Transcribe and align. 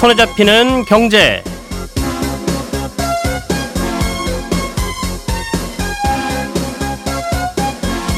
손에 0.00 0.14
잡히는 0.14 0.86
경제. 0.86 1.44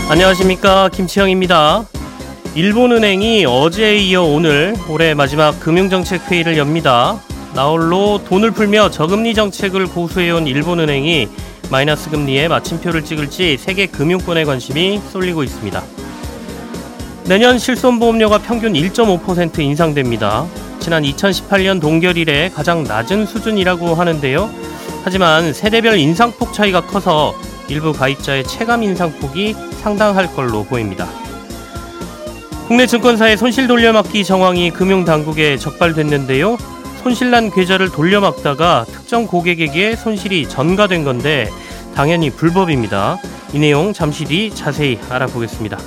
안녕하십니까 0.08 0.90
김치영입니다. 0.90 1.84
일본은행이 2.54 3.46
어제에 3.46 3.96
이어 3.96 4.22
오늘 4.22 4.76
올해 4.88 5.14
마지막 5.14 5.58
금융정책 5.58 6.30
회의를 6.30 6.56
엽니다. 6.56 7.20
나홀로 7.56 8.20
돈을 8.28 8.52
풀며 8.52 8.90
저금리 8.90 9.34
정책을 9.34 9.88
고수해온 9.88 10.46
일본은행이 10.46 11.28
마이너스 11.68 12.10
금리에 12.10 12.46
마침표를 12.46 13.04
찍을지 13.04 13.57
세계 13.58 13.86
금융권에 13.86 14.44
관심이 14.44 15.00
쏠리고 15.10 15.43
있습니다. 15.43 15.82
내년 17.24 17.58
실손보험료가 17.58 18.38
평균 18.38 18.74
1.5% 18.74 19.58
인상됩니다. 19.58 20.46
지난 20.82 21.04
2018년 21.04 21.81
동결 21.81 22.18
이래 22.18 22.50
가장 22.50 22.82
낮은 22.82 23.25
수준이라고 23.27 23.95
하는데요. 23.95 24.50
하지만 25.05 25.53
세대별 25.53 25.96
인상폭 25.96 26.53
차이가 26.53 26.81
커서 26.81 27.35
일부 27.68 27.93
가입자의 27.93 28.43
체감 28.45 28.82
인상폭이 28.82 29.55
상당할 29.81 30.35
걸로 30.35 30.64
보입니다. 30.64 31.07
국내 32.67 32.86
증권사의 32.86 33.36
손실 33.36 33.69
돌려막기 33.69 34.25
정황이 34.25 34.72
금융당국에 34.72 35.56
적발됐는데요. 35.56 36.58
손실난 37.05 37.50
계좌를 37.50 37.91
돌려막다가 37.91 38.84
특정 38.89 39.28
고객에게 39.28 39.94
손실이 39.94 40.48
전가된 40.48 41.05
건데 41.05 41.48
당연히 41.94 42.28
불법입니다. 42.30 43.19
이 43.53 43.61
내용 43.61 43.92
잠시 43.92 44.25
뒤 44.25 44.53
자세히 44.53 44.98
알아보겠습니다. 45.08 45.78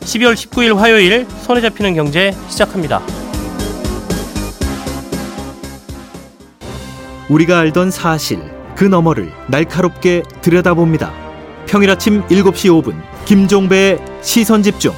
12월 0.00 0.34
19일 0.34 0.76
화요일 0.76 1.26
손에 1.42 1.60
잡히는 1.60 1.94
경제 1.94 2.32
시작합니다. 2.48 3.02
우리가 7.30 7.58
알던 7.60 7.90
사실 7.90 8.38
그 8.76 8.84
너머를 8.84 9.32
날카롭게 9.48 10.22
들여다봅니다. 10.42 11.12
평일 11.66 11.90
아침 11.90 12.22
7시 12.26 12.82
5분 12.82 13.02
김종배의 13.24 13.98
시선 14.20 14.62
집중. 14.62 14.92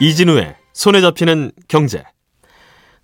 이진우의 0.00 0.56
손에 0.72 1.02
잡히는 1.02 1.52
경제. 1.68 2.02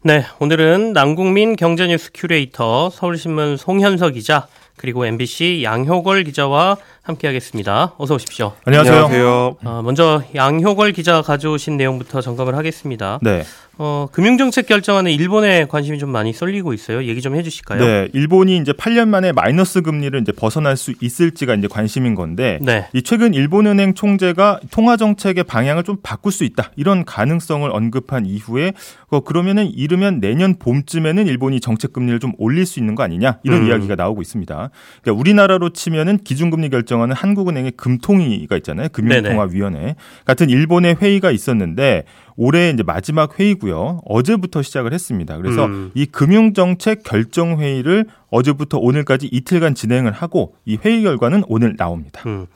네, 0.03 0.25
오늘은 0.41 0.95
남궁민 0.95 1.57
경제뉴스 1.57 2.11
큐레이터 2.15 2.89
서울신문 2.89 3.59
송현석 3.59 4.15
기자 4.15 4.47
그리고 4.77 5.07
MBC 5.07 5.63
양효걸 5.65 6.25
기자와 6.25 6.77
함께하겠습니다. 7.03 7.95
어서 7.99 8.15
오십시오. 8.15 8.53
안녕하세요. 8.65 8.95
안녕하세요. 8.95 9.57
어, 9.65 9.83
먼저 9.83 10.23
양효걸 10.35 10.93
기자 10.93 11.23
가져오신 11.23 11.77
내용부터 11.77 12.21
점검을 12.21 12.55
하겠습니다. 12.57 13.19
네. 13.23 13.45
어, 13.79 14.09
금융정책 14.11 14.67
결정안에 14.67 15.13
일본에 15.13 15.67
관심이 15.67 15.99
좀 15.99 16.11
많이 16.11 16.33
쏠리고 16.33 16.73
있어요. 16.73 17.05
얘기 17.05 17.21
좀 17.21 17.37
해주실까요? 17.37 17.85
네, 17.85 18.09
일본이 18.15 18.57
이제 18.57 18.73
8년 18.73 19.09
만에 19.09 19.33
마이너스 19.33 19.83
금리를 19.83 20.19
이제 20.19 20.33
벗어날 20.33 20.79
수 20.79 20.95
있을지가 20.99 21.55
이제 21.57 21.69
관심인 21.69 22.15
건데, 22.15 22.59
네. 22.63 22.87
이 22.95 23.03
최근 23.03 23.35
일본은행 23.35 23.93
총재가 23.93 24.61
통화 24.71 24.97
정책의 24.97 25.45
방향을 25.45 25.85
좀 25.85 25.99
바꿀 26.03 26.33
수 26.33 26.45
있다 26.45 26.71
이런 26.77 27.05
가능성을 27.05 27.69
언급한 27.71 28.25
이후에 28.25 28.73
어, 29.09 29.21
그러면은 29.21 29.67
이르면 29.67 30.21
내년 30.21 30.59
봄쯤에는 30.59 31.27
일본이 31.27 31.61
정책 31.61 31.93
금리를 31.93 32.19
좀 32.19 32.33
올릴 32.39 32.65
수 32.65 32.79
있는 32.79 32.95
거 32.95 33.03
아니냐 33.03 33.41
이런 33.43 33.63
음. 33.63 33.69
이야기가 33.69 33.95
나오고 33.95 34.23
있습니다. 34.23 34.71
그러니까 35.03 35.21
우리나라로 35.21 35.71
치면은 35.71 36.17
기준금리 36.19 36.71
결정하는 36.71 37.15
한국은행의 37.15 37.73
금통위가 37.73 38.56
있잖아요, 38.56 38.89
금융통화위원회 38.91 39.97
같은 40.25 40.49
일본의 40.49 40.97
회의가 41.03 41.31
있었는데. 41.31 42.05
올해 42.37 42.71
이제 42.71 42.83
마지막 42.83 43.39
회의고요. 43.39 44.03
어제부터 44.07 44.63
시작을 44.63 44.93
했습니다. 44.93 45.37
그래서 45.39 45.67
음. 45.67 45.91
이 45.95 46.07
금융정책 46.07 47.03
결정 47.03 47.61
회의를 47.61 48.07
어제부터 48.31 48.79
오늘까지 48.79 49.29
이틀간 49.33 49.75
진행을 49.75 50.13
하고 50.13 50.55
이 50.65 50.77
회의 50.85 51.03
결과는 51.03 51.45
오늘 51.49 51.77
나옵니다. 51.77 52.23
음. 52.27 52.47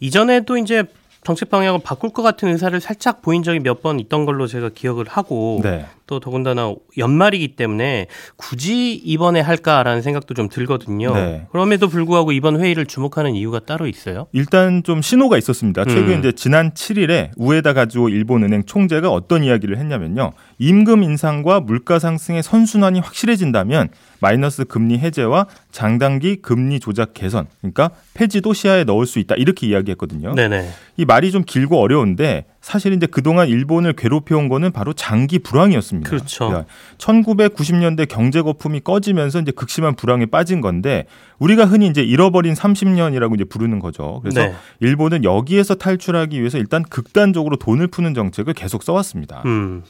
이전에도 0.00 0.56
이제 0.56 0.84
정책 1.24 1.50
방향을 1.50 1.80
바꿀 1.84 2.10
것 2.10 2.22
같은 2.22 2.48
의사를 2.48 2.78
살짝 2.80 3.22
보인 3.22 3.42
적이 3.44 3.60
몇 3.60 3.82
번 3.82 4.00
있던 4.00 4.24
걸로 4.24 4.46
제가 4.46 4.70
기억을 4.70 5.06
하고 5.08 5.60
네. 5.62 5.86
또 6.12 6.20
더군다나 6.20 6.74
연말이기 6.98 7.56
때문에 7.56 8.06
굳이 8.36 8.92
이번에 8.92 9.40
할까라는 9.40 10.02
생각도 10.02 10.34
좀 10.34 10.50
들거든요. 10.50 11.14
네. 11.14 11.46
그럼에도 11.50 11.88
불구하고 11.88 12.32
이번 12.32 12.60
회의를 12.60 12.84
주목하는 12.84 13.34
이유가 13.34 13.60
따로 13.60 13.86
있어요? 13.86 14.26
일단 14.32 14.82
좀 14.82 15.00
신호가 15.00 15.38
있었습니다. 15.38 15.86
최근 15.86 16.12
음. 16.12 16.18
이제 16.18 16.32
지난 16.32 16.72
7일에 16.72 17.30
우에다 17.38 17.72
가지오 17.72 18.10
일본은행 18.10 18.64
총재가 18.66 19.08
어떤 19.08 19.42
이야기를 19.42 19.78
했냐면요. 19.78 20.32
임금 20.58 21.02
인상과 21.02 21.60
물가 21.60 21.98
상승의 21.98 22.42
선순환이 22.42 23.00
확실해진다면 23.00 23.88
마이너스 24.20 24.64
금리 24.66 24.98
해제와 24.98 25.46
장단기 25.70 26.42
금리 26.42 26.78
조작 26.78 27.14
개선, 27.14 27.46
그러니까 27.60 27.90
폐지도 28.12 28.52
시야에 28.52 28.84
넣을 28.84 29.06
수 29.06 29.18
있다 29.18 29.34
이렇게 29.36 29.66
이야기했거든요. 29.66 30.34
네네. 30.34 30.68
이 30.98 31.04
말이 31.06 31.32
좀 31.32 31.42
길고 31.42 31.80
어려운데 31.80 32.44
사실 32.62 32.92
이제 32.92 33.06
그동안 33.06 33.48
일본을 33.48 33.94
괴롭혀온 33.94 34.48
거는 34.48 34.70
바로 34.70 34.92
장기 34.92 35.40
불황이었습니다. 35.40 36.08
그렇죠. 36.08 36.64
1990년대 36.96 38.06
경제 38.08 38.40
거품이 38.40 38.80
꺼지면서 38.80 39.40
이제 39.40 39.50
극심한 39.50 39.96
불황에 39.96 40.26
빠진 40.26 40.60
건데 40.60 41.06
우리가 41.40 41.64
흔히 41.64 41.88
이제 41.88 42.02
잃어버린 42.02 42.54
30년이라고 42.54 43.34
이제 43.34 43.42
부르는 43.44 43.80
거죠. 43.80 44.20
그래서 44.22 44.46
네. 44.46 44.54
일본은 44.78 45.24
여기에서 45.24 45.74
탈출하기 45.74 46.38
위해서 46.38 46.56
일단 46.56 46.84
극단적으로 46.84 47.56
돈을 47.56 47.88
푸는 47.88 48.14
정책을 48.14 48.54
계속 48.54 48.84
써왔습니다. 48.84 49.42
음. 49.44 49.82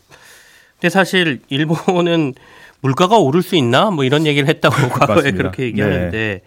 근데 0.81 0.89
사실 0.89 1.41
일본은 1.51 2.33
물가가 2.81 3.19
오를 3.19 3.43
수 3.43 3.55
있나? 3.55 3.91
뭐 3.91 4.05
이런 4.05 4.27
얘기를 4.27 4.49
했다고 4.49 4.89
과거에 4.99 5.33
그렇게 5.33 5.65
얘기하는데 5.65 6.11
네. 6.11 6.41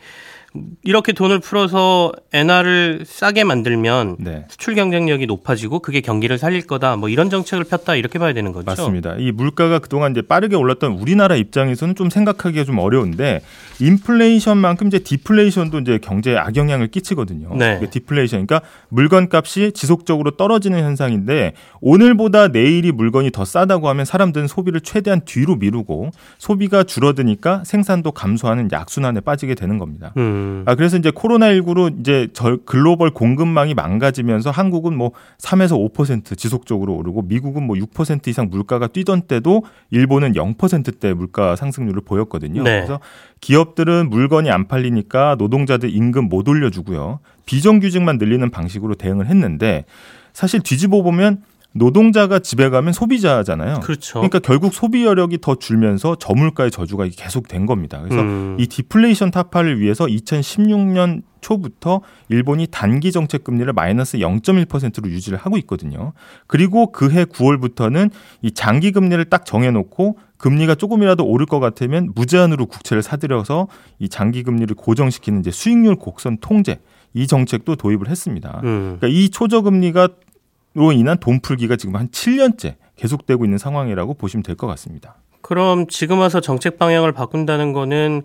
이렇게 0.83 1.13
돈을 1.13 1.39
풀어서 1.39 2.11
엔화를 2.33 3.03
싸게 3.05 3.43
만들면 3.43 4.17
네. 4.19 4.45
수출 4.49 4.75
경쟁력이 4.75 5.25
높아지고 5.25 5.79
그게 5.79 6.01
경기를 6.01 6.37
살릴 6.37 6.67
거다. 6.67 6.95
뭐 6.95 7.09
이런 7.09 7.29
정책을 7.29 7.65
폈다 7.65 7.95
이렇게 7.95 8.19
봐야 8.19 8.33
되는 8.33 8.51
거죠. 8.51 8.65
맞습니다. 8.65 9.15
이 9.19 9.31
물가가 9.31 9.79
그동안 9.79 10.11
이제 10.11 10.21
빠르게 10.21 10.55
올랐던 10.55 10.93
우리나라 10.93 11.35
입장에서는 11.35 11.95
좀 11.95 12.09
생각하기가 12.09 12.63
좀 12.63 12.79
어려운데 12.79 13.41
인플레이션만큼 13.79 14.87
이제 14.87 14.99
디플레이션도 14.99 15.79
이제 15.79 15.97
경제에 15.97 16.37
악영향을 16.37 16.87
끼치거든요. 16.87 17.55
네. 17.55 17.81
디플레이션 17.89 18.45
그러니까 18.45 18.67
물건값이 18.89 19.71
지속적으로 19.73 20.31
떨어지는 20.31 20.83
현상인데 20.83 21.53
오늘보다 21.81 22.49
내일이 22.49 22.91
물건이 22.91 23.31
더 23.31 23.45
싸다고 23.45 23.89
하면 23.89 24.05
사람들은 24.05 24.47
소비를 24.47 24.81
최대한 24.81 25.21
뒤로 25.25 25.55
미루고 25.55 26.11
소비가 26.37 26.83
줄어드니까 26.83 27.63
생산도 27.65 28.11
감소하는 28.11 28.69
약순환에 28.71 29.21
빠지게 29.21 29.55
되는 29.55 29.77
겁니다. 29.77 30.13
음. 30.17 30.44
아 30.65 30.75
그래서 30.75 30.97
이제 30.97 31.11
코로나19로 31.11 31.99
이제 31.99 32.27
절 32.33 32.57
글로벌 32.65 33.11
공급망이 33.11 33.73
망가지면서 33.73 34.51
한국은 34.51 34.95
뭐 34.95 35.11
3에서 35.37 35.93
5% 35.93 36.37
지속적으로 36.37 36.95
오르고 36.95 37.23
미국은 37.23 37.63
뭐 37.63 37.75
6% 37.75 38.27
이상 38.27 38.49
물가가 38.49 38.87
뛰던 38.87 39.23
때도 39.23 39.63
일본은 39.91 40.33
0%대 40.33 41.13
물가 41.13 41.55
상승률을 41.55 42.01
보였거든요. 42.05 42.63
네. 42.63 42.77
그래서 42.77 42.99
기업들은 43.41 44.09
물건이 44.09 44.49
안 44.49 44.67
팔리니까 44.67 45.35
노동자들 45.37 45.89
임금 45.93 46.29
못 46.29 46.47
올려주고요. 46.47 47.19
비정규직만 47.45 48.17
늘리는 48.17 48.49
방식으로 48.49 48.95
대응을 48.95 49.27
했는데 49.27 49.85
사실 50.33 50.59
뒤집어 50.59 51.01
보면 51.01 51.43
노동자가 51.75 52.39
집에 52.39 52.69
가면 52.69 52.93
소비자잖아요. 52.93 53.81
그렇죠. 53.81 54.13
그러니까 54.19 54.39
결국 54.39 54.73
소비 54.73 55.03
여력이 55.03 55.39
더 55.41 55.55
줄면서 55.55 56.15
저물가의 56.15 56.71
저주가 56.71 57.05
계속 57.15 57.49
된 57.49 57.65
겁니다. 57.65 58.01
그래서 58.01 58.21
음. 58.21 58.55
이 58.57 58.67
디플레이션 58.67 59.29
타파를 59.29 59.81
위해서 59.81 60.05
2016년 60.05 61.23
초부터 61.41 61.99
일본이 62.29 62.67
단기 62.71 63.11
정책 63.11 63.43
금리를 63.43 63.71
마이너스 63.73 64.17
0.1%로 64.17 65.09
유지를 65.09 65.37
하고 65.37 65.57
있거든요. 65.57 66.13
그리고 66.47 66.93
그해 66.93 67.25
9월부터는 67.25 68.09
이 68.41 68.51
장기 68.51 68.93
금리를 68.93 69.23
딱 69.25 69.45
정해놓고 69.45 70.17
금리가 70.37 70.75
조금이라도 70.75 71.25
오를 71.25 71.45
것 71.45 71.59
같으면 71.59 72.13
무제한으로 72.15 72.67
국채를 72.67 73.03
사들여서 73.03 73.67
이 73.99 74.07
장기 74.07 74.43
금리를 74.43 74.73
고정시키는 74.75 75.41
이제 75.41 75.51
수익률 75.51 75.97
곡선 75.97 76.37
통제 76.39 76.79
이 77.13 77.27
정책도 77.27 77.75
도입을 77.75 78.09
했습니다. 78.09 78.61
음. 78.63 78.97
그러니까 78.99 79.07
이 79.07 79.29
초저금리가 79.29 80.09
로 80.75 80.91
인한 80.91 81.17
돈 81.19 81.39
풀기가 81.39 81.77
지금 81.77 81.95
한 81.95 82.09
7년째 82.09 82.75
계속되고 82.97 83.45
있는 83.45 83.57
상황이라고 83.57 84.13
보시면 84.15 84.43
될 84.43 84.55
것 84.55 84.67
같습니다. 84.67 85.15
그럼 85.41 85.87
지금 85.87 86.19
와서 86.19 86.41
정책 86.41 86.77
방향을 86.79 87.11
바꾼다는 87.13 87.71
거는 87.71 88.23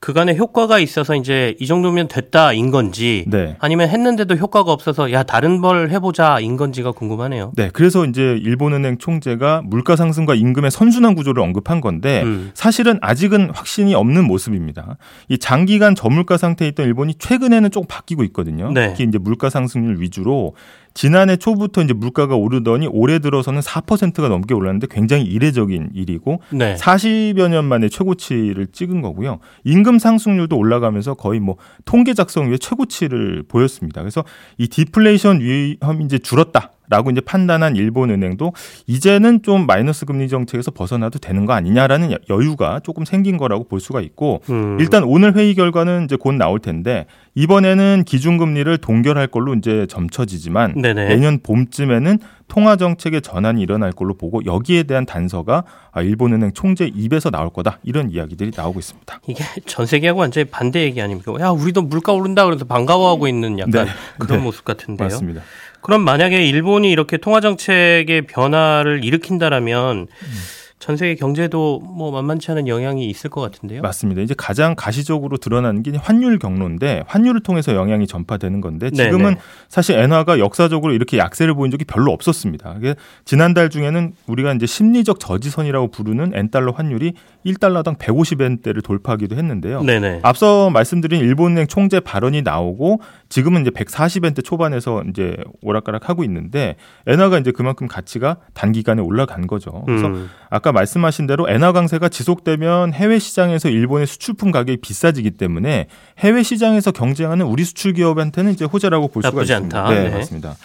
그간의 0.00 0.36
효과가 0.36 0.78
있어서 0.78 1.14
이제 1.16 1.56
이 1.58 1.66
정도면 1.66 2.08
됐다인 2.08 2.70
건지 2.70 3.24
네. 3.28 3.56
아니면 3.58 3.88
했는데도 3.88 4.36
효과가 4.36 4.72
없어서 4.72 5.10
야 5.12 5.22
다른 5.22 5.60
벌 5.60 5.90
해보자인 5.90 6.56
건지가 6.56 6.92
궁금하네요. 6.92 7.52
네, 7.56 7.70
그래서 7.72 8.04
이제 8.04 8.38
일본은행 8.42 8.98
총재가 8.98 9.62
물가 9.64 9.96
상승과 9.96 10.34
임금의 10.34 10.70
선순환 10.70 11.14
구조를 11.14 11.42
언급한 11.42 11.80
건데 11.80 12.22
음. 12.24 12.50
사실은 12.54 12.98
아직은 13.00 13.50
확신이 13.54 13.94
없는 13.94 14.24
모습입니다. 14.24 14.96
이 15.28 15.38
장기간 15.38 15.94
저물가 15.94 16.36
상태에 16.36 16.68
있던 16.68 16.86
일본이 16.86 17.14
최근에는 17.14 17.70
조금 17.70 17.86
바뀌고 17.88 18.24
있거든요. 18.24 18.70
네. 18.72 18.88
특히 18.88 19.04
이제 19.04 19.18
물가 19.18 19.50
상승률 19.50 20.00
위주로 20.00 20.54
지난해 20.96 21.36
초부터 21.36 21.82
이제 21.82 21.92
물가가 21.92 22.36
오르더니 22.36 22.88
올해 22.90 23.18
들어서는 23.18 23.60
4%가 23.60 24.28
넘게 24.28 24.54
올랐는데 24.54 24.86
굉장히 24.90 25.24
이례적인 25.24 25.90
일이고 25.94 26.40
네. 26.50 26.74
40여 26.76 27.48
년 27.48 27.66
만에 27.66 27.90
최고치를 27.90 28.68
찍은 28.72 29.02
거고요. 29.02 29.38
임금 29.64 29.85
상승률도 29.98 30.56
올라가면서 30.56 31.14
거의 31.14 31.40
뭐 31.40 31.56
통계 31.84 32.14
작성 32.14 32.50
위에 32.50 32.58
최고치를 32.58 33.44
보였습니다. 33.48 34.02
그래서 34.02 34.24
이 34.58 34.68
디플레이션 34.68 35.40
위험이 35.40 36.04
이제 36.04 36.18
줄었다. 36.18 36.72
라고 36.88 37.10
이제 37.10 37.20
판단한 37.20 37.76
일본 37.76 38.10
은행도 38.10 38.52
이제는 38.86 39.42
좀 39.42 39.66
마이너스 39.66 40.06
금리 40.06 40.28
정책에서 40.28 40.70
벗어나도 40.70 41.18
되는 41.18 41.46
거 41.46 41.52
아니냐라는 41.52 42.16
여유가 42.28 42.80
조금 42.80 43.04
생긴 43.04 43.36
거라고 43.36 43.64
볼 43.64 43.80
수가 43.80 44.00
있고 44.00 44.40
음. 44.50 44.78
일단 44.80 45.04
오늘 45.04 45.36
회의 45.36 45.54
결과는 45.54 46.04
이제 46.04 46.16
곧 46.16 46.32
나올 46.32 46.58
텐데 46.58 47.06
이번에는 47.34 48.04
기준금리를 48.06 48.78
동결할 48.78 49.26
걸로 49.26 49.54
이제 49.54 49.86
점쳐지지만 49.88 50.80
네네. 50.80 51.08
내년 51.08 51.38
봄쯤에는 51.42 52.18
통화 52.48 52.76
정책의 52.76 53.22
전환이 53.22 53.60
일어날 53.60 53.92
걸로 53.92 54.14
보고 54.14 54.44
여기에 54.44 54.84
대한 54.84 55.04
단서가 55.04 55.64
아, 55.92 56.00
일본은행 56.00 56.52
총재 56.52 56.90
입에서 56.94 57.30
나올 57.30 57.50
거다 57.50 57.78
이런 57.82 58.10
이야기들이 58.10 58.52
나오고 58.56 58.78
있습니다. 58.78 59.20
이게 59.28 59.44
전 59.66 59.84
세계하고 59.84 60.20
완전히 60.20 60.44
반대 60.44 60.82
얘기 60.82 61.00
아닙니까? 61.02 61.34
야 61.40 61.50
우리도 61.50 61.82
물가 61.82 62.12
오른다 62.12 62.44
그래서 62.44 62.64
반가워하고 62.64 63.28
있는 63.28 63.58
약간 63.58 63.86
네. 63.86 63.90
그런 64.18 64.38
네. 64.38 64.44
모습 64.44 64.64
같은데요. 64.64 65.06
맞습니다. 65.06 65.42
그럼 65.86 66.02
만약에 66.02 66.44
일본이 66.44 66.90
이렇게 66.90 67.16
통화 67.16 67.40
정책의 67.40 68.22
변화를 68.22 69.04
일으킨다라면 69.04 70.08
음. 70.10 70.36
전 70.78 70.96
세계 70.96 71.14
경제도 71.14 71.80
뭐 71.80 72.10
만만치 72.10 72.50
않은 72.50 72.68
영향이 72.68 73.08
있을 73.08 73.30
것 73.30 73.40
같은데요. 73.40 73.80
맞습니다. 73.80 74.20
이제 74.20 74.34
가장 74.36 74.74
가시적으로 74.76 75.38
드러나는 75.38 75.82
게 75.82 75.96
환율 75.96 76.38
경로인데 76.38 77.04
환율을 77.06 77.40
통해서 77.42 77.74
영향이 77.74 78.06
전파되는 78.06 78.60
건데 78.60 78.90
지금은 78.90 79.24
네네. 79.24 79.36
사실 79.68 79.98
엔화가 79.98 80.38
역사적으로 80.38 80.92
이렇게 80.92 81.16
약세를 81.16 81.54
보인 81.54 81.70
적이 81.70 81.86
별로 81.86 82.12
없었습니다. 82.12 82.76
지난달 83.24 83.70
중에는 83.70 84.12
우리가 84.26 84.52
이제 84.52 84.66
심리적 84.66 85.18
저지선이라고 85.18 85.90
부르는 85.90 86.32
엔달러 86.34 86.72
환율이 86.72 87.14
1달러당 87.46 87.96
150엔대를 87.96 88.84
돌파하기도 88.84 89.34
했는데요. 89.34 89.82
네네. 89.82 90.20
앞서 90.22 90.68
말씀드린 90.68 91.20
일본은행 91.20 91.68
총재 91.68 92.00
발언이 92.00 92.42
나오고 92.42 93.00
지금은 93.30 93.62
이제 93.62 93.70
140엔대 93.70 94.44
초반에서 94.44 95.04
이제 95.08 95.36
오락가락 95.62 96.10
하고 96.10 96.22
있는데 96.24 96.76
엔화가 97.06 97.38
이제 97.38 97.50
그만큼 97.50 97.88
가치가 97.88 98.36
단기간에 98.52 99.00
올라간 99.00 99.46
거죠. 99.46 99.82
그래서 99.86 100.06
음. 100.08 100.28
아까 100.50 100.65
말씀하신 100.72 101.26
대로 101.26 101.48
엔화 101.48 101.72
강세가 101.72 102.08
지속되면 102.08 102.92
해외 102.92 103.18
시장에서 103.18 103.68
일본의 103.68 104.06
수출품 104.06 104.50
가격이 104.50 104.78
비싸지기 104.80 105.32
때문에 105.32 105.86
해외 106.18 106.42
시장에서 106.42 106.90
경쟁하는 106.90 107.46
우리 107.46 107.64
수출 107.64 107.92
기업한테는 107.92 108.52
이제 108.52 108.64
호재라고 108.64 109.08
볼 109.08 109.22
수가 109.22 109.42
있습니다. 109.42 109.78
않다. 109.78 109.90
네, 109.94 110.08
네, 110.08 110.10
맞습니다. 110.10 110.56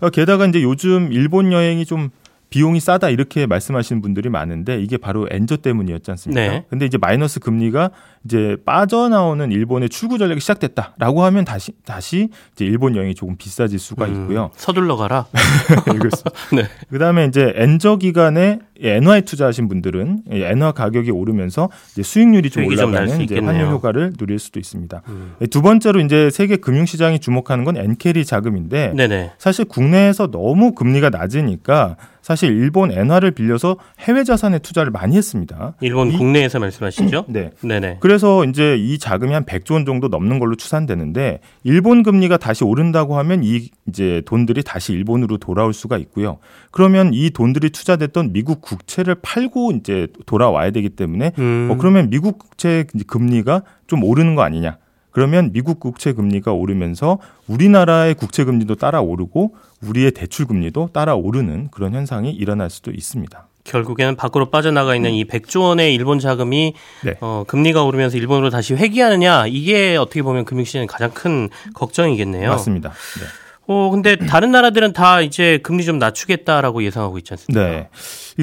어, 0.00 0.10
게다가 0.10 0.46
이제 0.46 0.62
요즘 0.62 1.12
일본 1.12 1.52
여행이 1.52 1.84
좀 1.84 2.10
비용이 2.50 2.80
싸다 2.80 3.08
이렇게 3.08 3.46
말씀하시는 3.46 4.02
분들이 4.02 4.28
많은데 4.28 4.82
이게 4.82 4.96
바로 4.96 5.26
엔저 5.30 5.58
때문이었지 5.58 6.10
않습니까? 6.10 6.40
네. 6.40 6.64
근데 6.68 6.84
이제 6.84 6.98
마이너스 6.98 7.38
금리가 7.40 7.90
이제 8.24 8.56
빠져나오는 8.66 9.50
일본의 9.50 9.88
출구 9.88 10.18
전략이 10.18 10.40
시작됐다라고 10.40 11.24
하면 11.24 11.44
다시 11.44 11.72
다시 11.84 12.28
이제 12.52 12.64
일본 12.64 12.96
여행이 12.96 13.14
조금 13.14 13.36
비싸질 13.36 13.78
수가 13.78 14.06
음, 14.06 14.12
있고요. 14.22 14.44
음, 14.46 14.48
서둘러 14.56 14.96
가라. 14.96 15.26
네. 16.54 16.64
그다음에 16.90 17.26
이제 17.26 17.52
엔저 17.56 17.96
기간에 17.96 18.58
엔화에 18.80 19.22
투자하신 19.22 19.68
분들은 19.68 20.24
엔화 20.30 20.72
가격이 20.72 21.10
오르면서 21.10 21.68
이제 21.92 22.02
수익률이 22.02 22.50
좀 22.50 22.64
올라가는 22.64 23.20
이제 23.20 23.38
환율 23.38 23.68
효과를 23.68 24.14
누릴 24.16 24.38
수도 24.38 24.58
있습니다. 24.58 25.02
음. 25.08 25.34
두 25.50 25.62
번째로 25.62 26.00
이제 26.00 26.30
세계 26.30 26.56
금융 26.56 26.86
시장이 26.86 27.20
주목하는 27.20 27.64
건 27.64 27.76
엔 27.76 27.90
carry 27.90 28.24
자금인데 28.24 28.94
네네. 28.96 29.32
사실 29.38 29.66
국내에서 29.66 30.30
너무 30.30 30.74
금리가 30.74 31.10
낮으니까 31.10 31.96
사실 32.30 32.50
일본 32.50 32.92
엔화를 32.92 33.32
빌려서 33.32 33.76
해외 33.98 34.22
자산에 34.22 34.60
투자를 34.60 34.92
많이 34.92 35.16
했습니다. 35.16 35.74
일본 35.80 36.12
이, 36.12 36.16
국내에서 36.16 36.60
말씀하시죠? 36.60 37.24
네. 37.28 37.50
네네. 37.60 37.96
그래서 37.98 38.44
이제 38.44 38.76
이 38.76 39.00
자금이 39.00 39.32
한 39.32 39.44
100조 39.44 39.72
원 39.72 39.84
정도 39.84 40.06
넘는 40.06 40.38
걸로 40.38 40.54
추산되는데 40.54 41.40
일본 41.64 42.04
금리가 42.04 42.36
다시 42.36 42.62
오른다고 42.62 43.18
하면 43.18 43.42
이 43.42 43.70
이제 43.88 44.22
돈들이 44.26 44.62
다시 44.62 44.92
일본으로 44.92 45.38
돌아올 45.38 45.72
수가 45.74 45.98
있고요. 45.98 46.38
그러면 46.70 47.12
이 47.14 47.30
돈들이 47.30 47.70
투자됐던 47.70 48.32
미국 48.32 48.60
국채를 48.60 49.16
팔고 49.20 49.72
이제 49.72 50.06
돌아와야 50.24 50.70
되기 50.70 50.88
때문에 50.90 51.32
음. 51.36 51.68
어, 51.72 51.76
그러면 51.78 52.10
미국 52.10 52.38
국채 52.38 52.84
금리가 53.08 53.62
좀 53.88 54.04
오르는 54.04 54.36
거 54.36 54.42
아니냐? 54.42 54.78
그러면 55.10 55.52
미국 55.52 55.80
국채 55.80 56.12
금리가 56.12 56.52
오르면서 56.52 57.18
우리나라의 57.46 58.14
국채 58.14 58.44
금리도 58.44 58.76
따라 58.76 59.00
오르고 59.00 59.54
우리의 59.82 60.12
대출 60.12 60.46
금리도 60.46 60.90
따라 60.92 61.14
오르는 61.14 61.68
그런 61.70 61.94
현상이 61.94 62.30
일어날 62.30 62.70
수도 62.70 62.90
있습니다. 62.90 63.46
결국에는 63.64 64.16
밖으로 64.16 64.50
빠져나가 64.50 64.96
있는 64.96 65.12
이 65.12 65.24
100조 65.24 65.62
원의 65.62 65.94
일본 65.94 66.18
자금이 66.18 66.74
네. 67.04 67.16
어, 67.20 67.44
금리가 67.46 67.84
오르면서 67.84 68.16
일본으로 68.16 68.50
다시 68.50 68.74
회귀하느냐 68.74 69.46
이게 69.48 69.96
어떻게 69.96 70.22
보면 70.22 70.44
금융시장의 70.44 70.86
가장 70.86 71.10
큰 71.10 71.48
걱정이겠네요. 71.74 72.48
맞습니다. 72.48 72.90
네. 72.90 73.26
어, 73.72 73.88
근데 73.88 74.16
다른 74.16 74.50
나라들은 74.50 74.94
다 74.94 75.20
이제 75.20 75.60
금리 75.62 75.84
좀 75.84 76.00
낮추겠다라고 76.00 76.82
예상하고 76.82 77.18
있지 77.18 77.34
않습니까? 77.34 77.68
네. 77.68 77.88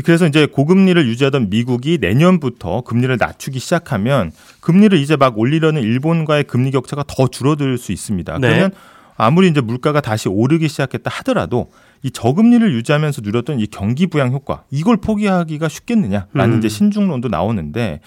그래서 0.06 0.25
이제 0.25 0.45
고금리를 0.45 1.06
유지하던 1.06 1.50
미국이 1.50 1.97
내년부터 2.00 2.79
금리를 2.79 3.13
낮추기 3.19 3.59
시작하면 3.59 4.31
금리를 4.62 4.97
이제 4.97 5.18
막 5.18 5.38
올리려는 5.38 5.81
일본과의 5.81 6.45
금리 6.45 6.71
격차가 6.71 7.03
더 7.06 7.27
줄어들 7.27 7.77
수 7.77 7.91
있습니다. 7.91 8.38
네. 8.39 8.47
그러면 8.47 8.71
아무리 9.18 9.50
이제 9.50 9.59
물가가 9.59 10.00
다시 10.00 10.29
오르기 10.29 10.69
시작했다 10.69 11.12
하더라도 11.15 11.71
이 12.03 12.12
저금리를 12.12 12.71
유지하면서 12.71 13.21
누렸던 13.21 13.59
이 13.59 13.68
경기 13.68 14.07
부양 14.07 14.31
효과 14.31 14.63
이걸 14.71 14.95
포기하기가 14.95 15.68
쉽겠느냐라는 15.68 16.53
음. 16.53 16.57
이제 16.59 16.69
신중론도 16.69 17.27
나오는데 17.27 18.00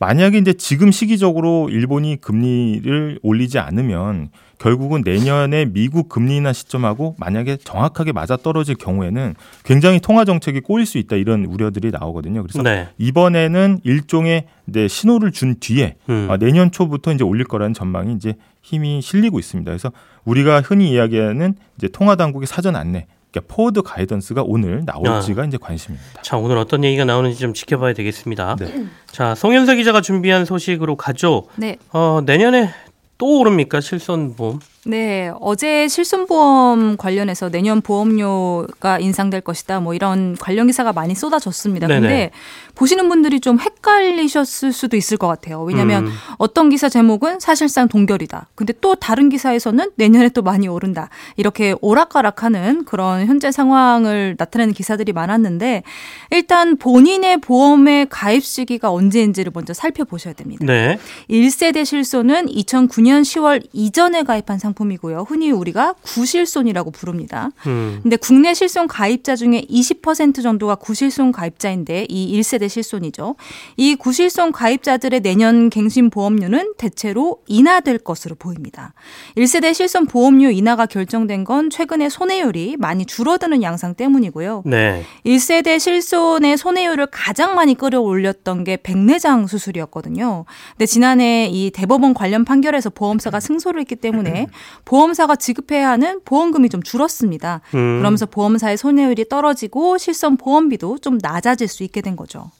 만약에 0.00 0.38
이제 0.38 0.54
지금 0.54 0.90
시기적으로 0.90 1.68
일본이 1.70 2.16
금리를 2.16 3.20
올리지 3.22 3.58
않으면 3.58 4.30
결국은 4.58 5.02
내년에 5.04 5.66
미국 5.66 6.08
금리 6.08 6.36
인하 6.36 6.54
시점하고 6.54 7.16
만약에 7.18 7.58
정확하게 7.58 8.12
맞아 8.12 8.38
떨어질 8.38 8.76
경우에는 8.76 9.34
굉장히 9.62 10.00
통화 10.00 10.24
정책이 10.24 10.60
꼬일 10.60 10.86
수 10.86 10.96
있다 10.96 11.16
이런 11.16 11.44
우려들이 11.44 11.90
나오거든요. 11.90 12.42
그래서 12.42 12.62
네. 12.62 12.88
이번에는 12.96 13.80
일종의 13.84 14.46
이제 14.68 14.88
신호를 14.88 15.32
준 15.32 15.56
뒤에 15.60 15.96
음. 16.08 16.28
아, 16.30 16.38
내년 16.38 16.70
초부터 16.70 17.12
이제 17.12 17.22
올릴 17.22 17.44
거라는 17.44 17.74
전망이 17.74 18.14
이제 18.14 18.34
힘이 18.62 19.02
실리고 19.02 19.38
있습니다. 19.38 19.70
그래서 19.70 19.92
우리가 20.24 20.62
흔히 20.62 20.92
이야기하는 20.92 21.54
이제 21.76 21.88
통화 21.88 22.16
당국의 22.16 22.46
사전 22.46 22.74
안내 22.74 23.06
그러니까 23.30 23.54
포워드 23.54 23.82
가이던스가 23.82 24.42
오늘 24.44 24.82
나올지가 24.84 25.42
아. 25.42 25.44
이제 25.44 25.56
관심입니다. 25.60 26.22
자, 26.22 26.36
오늘 26.36 26.58
어떤 26.58 26.84
얘기가 26.84 27.04
나오는지 27.04 27.38
좀 27.38 27.54
지켜봐야 27.54 27.94
되겠습니다. 27.94 28.56
네. 28.58 28.86
자, 29.06 29.34
송현석 29.34 29.76
기자가 29.76 30.00
준비한 30.00 30.44
소식으로 30.44 30.96
가죠. 30.96 31.46
네. 31.56 31.76
어, 31.92 32.20
내년에 32.24 32.70
또 33.18 33.40
오릅니까 33.40 33.80
실손보험? 33.80 34.60
네, 34.86 35.30
어제 35.40 35.88
실손보험 35.88 36.96
관련해서 36.96 37.50
내년 37.50 37.82
보험료가 37.82 38.98
인상될 38.98 39.42
것이다. 39.42 39.80
뭐 39.80 39.92
이런 39.92 40.36
관련 40.36 40.68
기사가 40.68 40.94
많이 40.94 41.14
쏟아졌습니다. 41.14 41.86
네네. 41.86 42.00
근데 42.00 42.30
보시는 42.76 43.10
분들이 43.10 43.40
좀 43.40 43.60
헷갈리셨을 43.60 44.72
수도 44.72 44.96
있을 44.96 45.18
것 45.18 45.26
같아요. 45.26 45.62
왜냐하면 45.62 46.06
음. 46.06 46.12
어떤 46.38 46.70
기사 46.70 46.88
제목은 46.88 47.40
사실상 47.40 47.88
동결이다. 47.88 48.48
근데 48.54 48.72
또 48.80 48.94
다른 48.94 49.28
기사에서는 49.28 49.90
내년에 49.96 50.30
또 50.30 50.40
많이 50.40 50.66
오른다. 50.66 51.10
이렇게 51.36 51.74
오락가락하는 51.82 52.86
그런 52.86 53.26
현재 53.26 53.52
상황을 53.52 54.36
나타내는 54.38 54.72
기사들이 54.72 55.12
많았는데 55.12 55.82
일단 56.30 56.78
본인의 56.78 57.42
보험의 57.42 58.06
가입 58.08 58.42
시기가 58.42 58.90
언제인지를 58.90 59.52
먼저 59.54 59.74
살펴보셔야 59.74 60.32
됩니다. 60.32 60.64
네. 60.64 60.98
1세대 61.28 61.84
실손은 61.84 62.46
2009년 62.46 63.20
10월 63.22 63.62
이전에 63.74 64.22
가입한 64.22 64.58
상황 64.58 64.69
상품이고요. 64.70 65.26
흔히 65.28 65.50
우리가 65.50 65.94
구실손이라고 66.02 66.90
부릅니다. 66.90 67.50
음. 67.66 68.00
근데 68.02 68.16
국내 68.16 68.54
실손 68.54 68.86
가입자 68.86 69.36
중에 69.36 69.62
20% 69.68 70.42
정도가 70.42 70.76
구실손 70.76 71.32
가입자인데 71.32 72.06
이 72.08 72.38
1세대 72.40 72.68
실손이죠. 72.68 73.36
이 73.76 73.94
구실손 73.94 74.52
가입자들의 74.52 75.20
내년 75.20 75.70
갱신 75.70 76.10
보험료는 76.10 76.74
대체로 76.78 77.38
인하될 77.46 77.98
것으로 77.98 78.34
보입니다. 78.36 78.94
1세대 79.36 79.74
실손 79.74 80.06
보험료 80.06 80.50
인하가 80.50 80.86
결정된 80.86 81.44
건 81.44 81.70
최근에 81.70 82.08
손해율이 82.08 82.76
많이 82.78 83.04
줄어드는 83.04 83.62
양상 83.62 83.94
때문이고요. 83.94 84.62
네. 84.66 85.04
1세대 85.24 85.78
실손의 85.78 86.56
손해율을 86.56 87.06
가장 87.10 87.54
많이 87.54 87.74
끌어올렸던 87.74 88.64
게 88.64 88.76
백내장 88.76 89.46
수술이었거든요. 89.46 90.44
근데 90.72 90.86
지난해 90.86 91.48
이 91.50 91.70
대법원 91.70 92.14
관련 92.14 92.44
판결에서 92.44 92.90
보험사가 92.90 93.40
승소를 93.40 93.80
했기 93.80 93.96
때문에 93.96 94.46
보험사가 94.84 95.36
지급해야 95.36 95.90
하는 95.90 96.20
보험금이 96.24 96.68
좀 96.68 96.82
줄었습니다. 96.82 97.60
음. 97.74 97.98
그러면서 97.98 98.26
보험사의 98.26 98.76
손해율이 98.76 99.28
떨어지고 99.28 99.98
실손 99.98 100.36
보험비도 100.36 100.98
좀 100.98 101.18
낮아질 101.20 101.68
수 101.68 101.82
있게 101.82 102.00
된 102.00 102.16
거죠. 102.16 102.50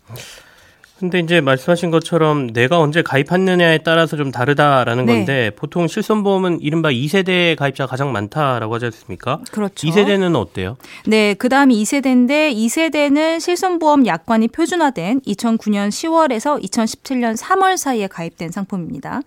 근데 1.01 1.19
이제 1.19 1.41
말씀하신 1.41 1.91
것처럼 1.91 2.53
내가 2.53 2.79
언제 2.79 3.01
가입했느냐에 3.01 3.79
따라서 3.79 4.19
좀 4.19 4.31
다르다라는 4.31 5.07
네. 5.07 5.15
건데 5.15 5.51
보통 5.57 5.89
실손보험은 5.89 6.61
이른바 6.61 6.91
2세대 6.91 7.57
가입자가 7.57 7.89
가장 7.89 8.13
많다라고 8.13 8.75
하지 8.75 8.85
않습니까? 8.85 9.41
그렇죠. 9.51 9.89
2세대는 9.89 10.37
어때요? 10.37 10.77
네, 11.07 11.33
그다음이 11.33 11.83
2세대인데 11.83 12.55
2세대는 12.55 13.41
실손보험 13.41 14.05
약관이 14.05 14.49
표준화된 14.49 15.23
2009년 15.23 15.89
10월에서 15.89 16.63
2017년 16.63 17.35
3월 17.35 17.79
사이에 17.79 18.07
가입된 18.07 18.51
상품입니다. 18.51 19.23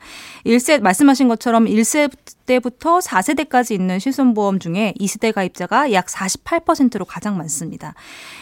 1세 0.46 0.80
말씀하신 0.80 1.28
것처럼 1.28 1.66
1세 1.66 2.12
때부터 2.46 3.00
4세대까지 3.00 3.72
있는 3.72 4.00
실손보험 4.00 4.60
중에 4.60 4.94
2세대 5.00 5.34
가입자가 5.34 5.92
약 5.94 6.08
48%로 6.08 7.06
가장 7.06 7.38
많습니다. 7.38 7.94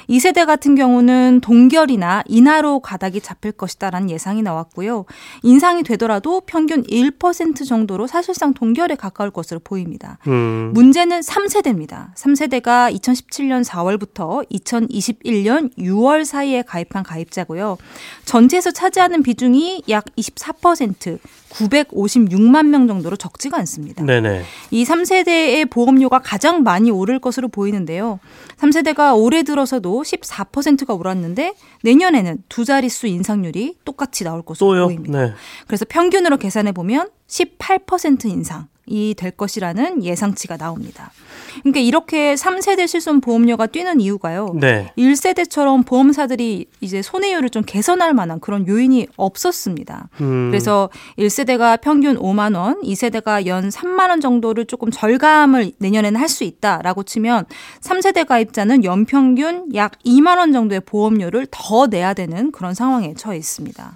2세대 0.09 0.45
같은 0.45 0.75
경우는 0.75 1.41
동결이나 1.41 2.23
인하로 2.25 2.79
가닥이 2.79 3.20
잡힐 3.21 3.51
것이다라는 3.51 4.09
예상이 4.09 4.41
나왔고요. 4.41 5.05
인상이 5.43 5.83
되더라도 5.83 6.41
평균 6.41 6.83
1% 6.83 7.67
정도로 7.67 8.07
사실상 8.07 8.53
동결에 8.53 8.95
가까울 8.95 9.31
것으로 9.31 9.59
보입니다. 9.59 10.17
음. 10.27 10.71
문제는 10.73 11.21
3세대입니다. 11.21 12.13
3세대가 12.15 12.93
2017년 12.95 13.63
4월부터 13.63 14.49
2021년 14.49 15.75
6월 15.77 16.25
사이에 16.25 16.61
가입한 16.61 17.03
가입자고요. 17.03 17.77
전체에서 18.25 18.71
차지하는 18.71 19.23
비중이 19.23 19.83
약 19.89 20.05
24%, 20.17 21.19
956만 21.51 22.67
명 22.67 22.87
정도로 22.87 23.15
적지가 23.15 23.57
않습니다. 23.59 24.03
네네. 24.03 24.43
이 24.71 24.83
3세대의 24.83 25.69
보험료가 25.69 26.19
가장 26.19 26.63
많이 26.63 26.91
오를 26.91 27.19
것으로 27.19 27.47
보이는데요. 27.47 28.19
3세대가 28.57 29.17
올해 29.17 29.43
들어서도 29.43 30.03
14%가 30.03 30.93
오랐는데 30.93 31.53
내년에는 31.83 32.43
두 32.49 32.65
자릿수 32.65 33.07
인상률이 33.07 33.77
똑같이 33.85 34.23
나올 34.23 34.41
것으로 34.41 34.69
또요? 34.69 34.87
보입니다. 34.87 35.25
네. 35.25 35.33
그래서 35.67 35.85
평균으로 35.87 36.37
계산해 36.37 36.71
보면 36.71 37.09
18% 37.27 38.25
인상. 38.25 38.67
이될 38.87 39.31
것이라는 39.31 40.03
예상치가 40.03 40.57
나옵니다. 40.57 41.11
그러니까 41.59 41.79
이렇게 41.81 42.35
3세대 42.35 42.87
실손 42.87 43.21
보험료가 43.21 43.67
뛰는 43.67 44.01
이유가요. 44.01 44.55
네. 44.59 44.91
1세대처럼 44.97 45.85
보험사들이 45.85 46.65
이제 46.81 47.01
손해율을 47.01 47.49
좀 47.49 47.63
개선할 47.65 48.13
만한 48.13 48.39
그런 48.39 48.67
요인이 48.67 49.07
없었습니다. 49.17 50.09
음. 50.21 50.49
그래서 50.49 50.89
1세대가 51.17 51.79
평균 51.79 52.17
5만 52.17 52.55
원, 52.57 52.81
2세대가 52.81 53.45
연 53.45 53.69
3만 53.69 54.09
원 54.09 54.21
정도를 54.21 54.65
조금 54.65 54.89
절감을 54.91 55.73
내년에는 55.77 56.19
할 56.19 56.31
수 56.31 56.45
있다라고 56.45 57.03
치면 57.03 57.43
3세대 57.81 58.25
가입자는 58.25 58.85
연평균 58.85 59.75
약 59.75 59.99
2만 60.05 60.37
원 60.37 60.53
정도의 60.53 60.79
보험료를 60.79 61.45
더 61.51 61.87
내야 61.87 62.13
되는 62.13 62.53
그런 62.53 62.73
상황에 62.73 63.13
처해 63.15 63.37
있습니다. 63.37 63.93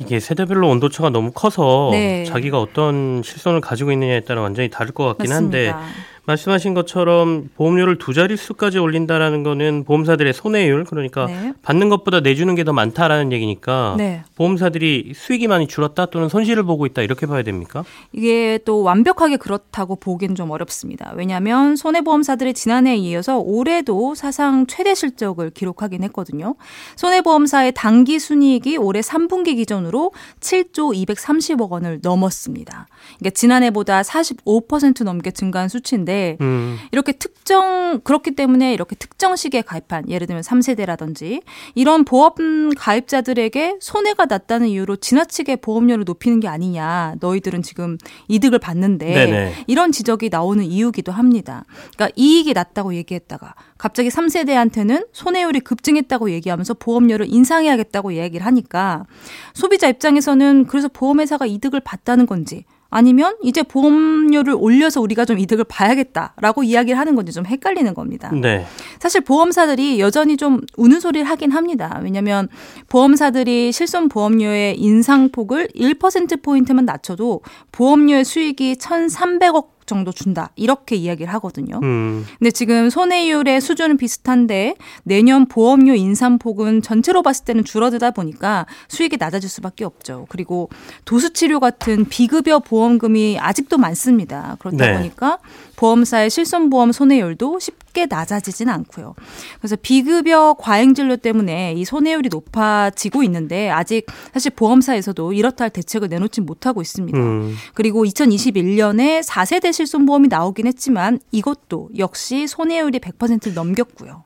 이게 0.00 0.18
세대별로 0.20 0.68
온도차가 0.68 1.10
너무 1.10 1.30
커서 1.32 1.90
네. 1.92 2.24
자기가 2.24 2.60
어떤 2.60 3.22
실손을 3.24 3.60
가지고 3.60 3.92
있느냐에 3.92 4.20
따라 4.20 4.42
완전히 4.42 4.68
다를 4.68 4.92
것 4.92 5.04
같긴 5.06 5.30
맞습니다. 5.30 5.58
한데 5.76 5.88
말씀하신 6.26 6.74
것처럼 6.74 7.50
보험료를 7.56 7.98
두 7.98 8.12
자릿수까지 8.14 8.78
올린다라는 8.78 9.42
거는 9.42 9.84
보험사들의 9.84 10.32
손해율 10.32 10.84
그러니까 10.84 11.26
네. 11.26 11.52
받는 11.62 11.88
것보다 11.88 12.20
내주는 12.20 12.52
게 12.54 12.64
더 12.64 12.72
많다라는 12.72 13.30
얘기니까 13.32 13.94
네. 13.98 14.22
보험사들이 14.36 15.12
수익이 15.14 15.48
많이 15.48 15.66
줄었다 15.66 16.06
또는 16.06 16.30
손실을 16.30 16.62
보고 16.62 16.86
있다 16.86 17.02
이렇게 17.02 17.26
봐야 17.26 17.42
됩니까? 17.42 17.84
이게 18.12 18.58
또 18.64 18.82
완벽하게 18.82 19.36
그렇다고 19.36 19.96
보기는 19.96 20.34
좀 20.34 20.50
어렵습니다. 20.50 21.12
왜냐하면 21.14 21.76
손해보험사들이 21.76 22.54
지난해에 22.54 22.96
이어서 22.96 23.38
올해도 23.38 24.14
사상 24.14 24.66
최대 24.66 24.94
실적을 24.94 25.50
기록하긴 25.50 26.02
했거든요. 26.04 26.54
손해보험사의 26.96 27.72
단기 27.74 28.18
순이익이 28.18 28.78
올해 28.78 29.00
3분기 29.00 29.56
기준으로 29.56 30.12
7조 30.40 31.06
230억 31.06 31.68
원을 31.68 32.00
넘었습니다. 32.02 32.86
그러니까 33.18 33.30
지난해보다 33.34 34.00
45% 34.00 35.04
넘게 35.04 35.32
증가한 35.32 35.68
수치인데 35.68 36.13
있는데 36.14 36.36
음. 36.40 36.78
이렇게 36.92 37.12
특정 37.12 38.00
그렇기 38.02 38.32
때문에 38.32 38.72
이렇게 38.72 38.94
특정 38.96 39.36
시기에 39.36 39.62
가입한 39.62 40.08
예를 40.08 40.26
들면 40.26 40.42
3세대라든지 40.42 41.42
이런 41.74 42.04
보험 42.04 42.70
가입자들에게 42.76 43.78
손해가 43.80 44.26
났다는 44.26 44.68
이유로 44.68 44.96
지나치게 44.96 45.56
보험료를 45.56 46.04
높이는 46.04 46.40
게 46.40 46.48
아니냐. 46.48 47.16
너희들은 47.20 47.62
지금 47.62 47.98
이득을 48.28 48.60
받는데 48.60 49.06
네네. 49.06 49.52
이런 49.66 49.92
지적이 49.92 50.30
나오는 50.30 50.64
이유기도 50.64 51.12
합니다. 51.12 51.64
그러니까 51.94 52.14
이익이 52.16 52.54
났다고 52.54 52.94
얘기했다가 52.94 53.54
갑자기 53.76 54.08
3세대한테는 54.08 55.08
손해율이 55.12 55.60
급증했다고 55.60 56.30
얘기하면서 56.30 56.74
보험료를 56.74 57.26
인상해야겠다고 57.28 58.14
얘기를 58.14 58.46
하니까 58.46 59.04
소비자 59.52 59.88
입장에서는 59.88 60.66
그래서 60.66 60.88
보험회사가 60.88 61.46
이득을 61.46 61.80
봤다는 61.80 62.26
건지 62.26 62.64
아니면 62.94 63.34
이제 63.42 63.64
보험료를 63.64 64.54
올려서 64.56 65.00
우리가 65.00 65.24
좀 65.24 65.40
이득을 65.40 65.64
봐야겠다라고 65.64 66.62
이야기를 66.62 66.96
하는 66.96 67.16
건지 67.16 67.32
좀 67.32 67.44
헷갈리는 67.44 67.92
겁니다. 67.92 68.30
네. 68.32 68.64
사실 69.00 69.20
보험사들이 69.20 69.98
여전히 69.98 70.36
좀 70.36 70.60
우는 70.76 71.00
소리를 71.00 71.28
하긴 71.28 71.50
합니다. 71.50 71.98
왜냐하면 72.04 72.48
보험사들이 72.88 73.72
실손 73.72 74.08
보험료의 74.08 74.78
인상폭을 74.78 75.70
1%포인트만 75.74 76.84
낮춰도 76.84 77.40
보험료의 77.72 78.24
수익이 78.24 78.76
1,300억 78.76 79.73
정도 79.86 80.12
준다. 80.12 80.50
이렇게 80.56 80.96
이야기를 80.96 81.32
하거든요. 81.34 81.80
음. 81.82 82.24
근데 82.38 82.50
지금 82.50 82.90
손해율의 82.90 83.60
수준은 83.60 83.96
비슷한데 83.96 84.74
내년 85.02 85.46
보험료 85.46 85.94
인상폭은 85.94 86.82
전체로 86.82 87.22
봤을 87.22 87.44
때는 87.44 87.64
줄어들다 87.64 88.12
보니까 88.12 88.66
수익이 88.88 89.16
낮아질 89.18 89.48
수밖에 89.48 89.84
없죠. 89.84 90.26
그리고 90.28 90.70
도수치료 91.04 91.60
같은 91.60 92.04
비급여 92.06 92.60
보험금이 92.60 93.38
아직도 93.38 93.78
많습니다. 93.78 94.56
그렇다 94.60 94.86
네. 94.86 94.96
보니까 94.96 95.38
보험사의 95.76 96.30
실손보험 96.30 96.92
손해율도 96.92 97.58
쉽게 97.94 98.06
낮아지진 98.06 98.68
않고요. 98.68 99.14
그래서 99.58 99.76
비급여 99.76 100.56
과잉 100.58 100.92
진료 100.92 101.16
때문에 101.16 101.72
이 101.74 101.84
손해율이 101.84 102.28
높아지고 102.28 103.22
있는데 103.22 103.70
아직 103.70 104.06
사실 104.32 104.50
보험사에서도 104.50 105.32
이렇다 105.32 105.64
할 105.64 105.70
대책을 105.70 106.08
내놓지 106.08 106.42
못하고 106.42 106.82
있습니다. 106.82 107.16
음. 107.16 107.54
그리고 107.72 108.04
2021년에 108.04 109.22
4세대 109.22 109.72
실손보험이 109.72 110.28
나오긴 110.28 110.66
했지만 110.66 111.20
이것도 111.30 111.90
역시 111.96 112.46
손해율이 112.46 112.98
100%를 112.98 113.54
넘겼고요. 113.54 114.24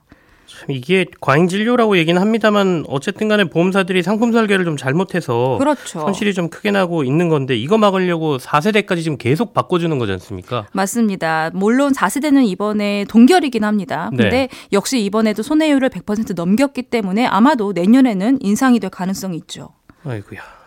이게 0.69 1.07
과잉 1.21 1.49
진료라고 1.49 1.97
얘기는 1.99 2.21
합니다만 2.21 2.85
어쨌든 2.89 3.29
간에 3.29 3.45
보험사들이 3.45 4.03
상품 4.03 4.33
설계를 4.33 4.65
좀 4.65 4.77
잘못해서 4.77 5.57
그렇죠. 5.59 6.01
손실이 6.01 6.35
좀 6.35 6.49
크게 6.49 6.71
나고 6.71 7.05
있는 7.05 7.29
건데 7.29 7.57
이거 7.57 7.79
막으려고 7.79 8.39
4세대까지 8.39 9.03
지금 9.03 9.17
계속 9.17 9.55
바꿔주는 9.55 9.97
거지 9.99 10.13
않습니까? 10.13 10.67
맞습니다. 10.73 11.51
물론 11.55 11.93
4세대는 11.93 12.47
이번에 12.49 13.05
동결이긴 13.09 13.65
합니다. 13.65 14.09
근데 14.11 14.29
네. 14.31 14.49
역시 14.73 15.01
이번에도 15.03 15.43
손해율을 15.43 15.91
100% 15.91 16.35
넘겼기 16.35 16.83
때문에 16.83 17.27
아마도 17.27 17.73
내년에는 17.73 18.39
인상이 18.41 18.81
될 18.81 18.91
가능성이 18.91 19.37
있죠. 19.39 19.71
아이고야. 20.05 20.58